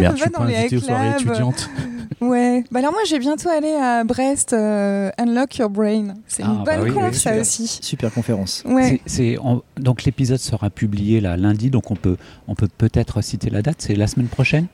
Merde, 0.00 0.14
Va 0.14 0.16
je 0.16 0.22
suis 0.22 0.30
dans 0.30 0.38
pas 0.40 0.46
les 0.46 0.56
invité 0.56 0.76
aux 0.76 0.80
soirées 0.80 1.10
étudiantes. 1.10 1.70
Ouais. 2.18 2.64
Bah 2.70 2.78
alors 2.78 2.92
moi, 2.92 3.02
je 3.06 3.12
vais 3.12 3.18
bientôt 3.18 3.50
aller 3.50 3.74
à 3.74 4.02
Brest, 4.02 4.54
euh, 4.54 5.10
Unlock 5.18 5.58
Your 5.58 5.68
Brain. 5.68 6.14
C'est 6.26 6.42
Ah, 6.42 6.46
une 6.46 6.64
bah 6.64 6.76
bonne 6.78 6.88
oui, 6.88 6.94
conf, 6.94 7.08
oui, 7.10 7.14
ça 7.14 7.18
super. 7.30 7.40
aussi. 7.42 7.78
Super 7.82 8.10
conférence. 8.14 8.62
Ouais. 8.64 9.02
C'est- 9.04 9.36
donc 9.78 10.04
l'épisode 10.04 10.38
sera 10.38 10.70
publié 10.70 11.20
là 11.20 11.36
lundi, 11.36 11.68
donc 11.68 11.90
on 11.90 11.94
peut 11.94 12.16
on 12.48 12.54
peut 12.54 12.68
peut-être 12.78 13.20
citer 13.22 13.50
la 13.50 13.60
date. 13.60 13.76
C'est 13.80 13.94
la 13.94 14.06
semaine 14.06 14.28
prochaine? 14.28 14.66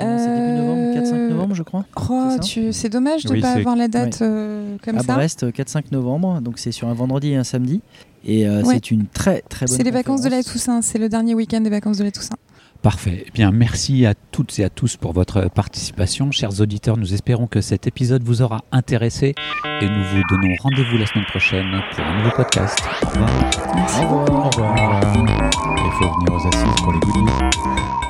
Non, 0.00 0.18
C'est 0.18 0.34
début 0.34 0.58
novembre, 0.60 0.94
4-5 0.94 1.14
Euh, 1.14 1.28
novembre 1.30 1.54
je 1.54 1.62
crois. 1.62 1.84
Oh, 2.10 2.36
C'est 2.72 2.88
dommage 2.88 3.22
de 3.24 3.28
ne 3.30 3.34
Oui, 3.34 3.40
pas 3.42 3.52
avoir 3.52 3.76
la 3.76 3.86
date 3.86 4.20
euh, 4.22 4.76
comme 4.84 4.98
à 4.98 5.02
ça. 5.02 5.14
Brest, 5.14 5.44
euh, 5.44 5.50
4-5 5.52 5.92
novembre, 5.92 6.40
donc 6.40 6.58
c'est 6.58 6.72
sur 6.72 6.88
un 6.88 6.94
vendredi 6.94 7.30
et 7.30 7.36
un 7.36 7.44
samedi. 7.44 7.80
Et 8.24 8.48
euh, 8.48 8.62
Ouais. 8.62 8.74
c'est 8.74 8.90
une 8.90 9.06
très 9.06 9.42
très 9.42 9.66
bonne 9.66 9.76
C'est 9.76 9.84
les 9.84 9.90
vacances 9.92 10.22
de 10.22 10.30
la. 10.30 10.42
Toussaint. 10.42 10.82
C'est 10.82 10.98
le 10.98 11.08
dernier 11.08 11.34
week-end 11.34 11.60
des 11.60 11.70
vacances 11.70 11.98
de 11.98 12.04
la 12.04 12.10
Toussaint. 12.10 12.36
Parfait. 12.82 13.24
Eh 13.26 13.30
bien, 13.32 13.50
merci 13.50 14.06
à 14.06 14.14
toutes 14.14 14.58
et 14.60 14.64
à 14.64 14.70
tous 14.70 14.96
pour 14.96 15.12
votre 15.12 15.50
participation. 15.50 16.30
Chers 16.30 16.60
auditeurs, 16.60 16.96
nous 16.96 17.12
espérons 17.12 17.46
que 17.46 17.60
cet 17.60 17.86
épisode 17.86 18.22
vous 18.22 18.40
aura 18.40 18.60
intéressé 18.70 19.34
et 19.80 19.86
nous 19.86 20.04
vous 20.04 20.22
donnons 20.30 20.54
rendez-vous 20.62 20.96
la 20.96 21.06
semaine 21.06 21.26
prochaine 21.26 21.82
pour 21.90 22.04
un 22.04 22.18
nouveau 22.18 22.30
podcast. 22.36 22.78
Au 23.02 23.08
revoir. 23.08 23.30
Merci 23.74 24.00
Au 24.02 24.24
revoir. 24.24 24.46
Au 24.46 24.50
revoir. 24.50 25.00
Il 25.14 25.92
faut 25.92 26.14
venir 26.14 26.32
aux 26.32 26.46
assises 26.46 26.82
pour 26.82 26.92
les 26.92 27.00
goodies. 27.00 28.07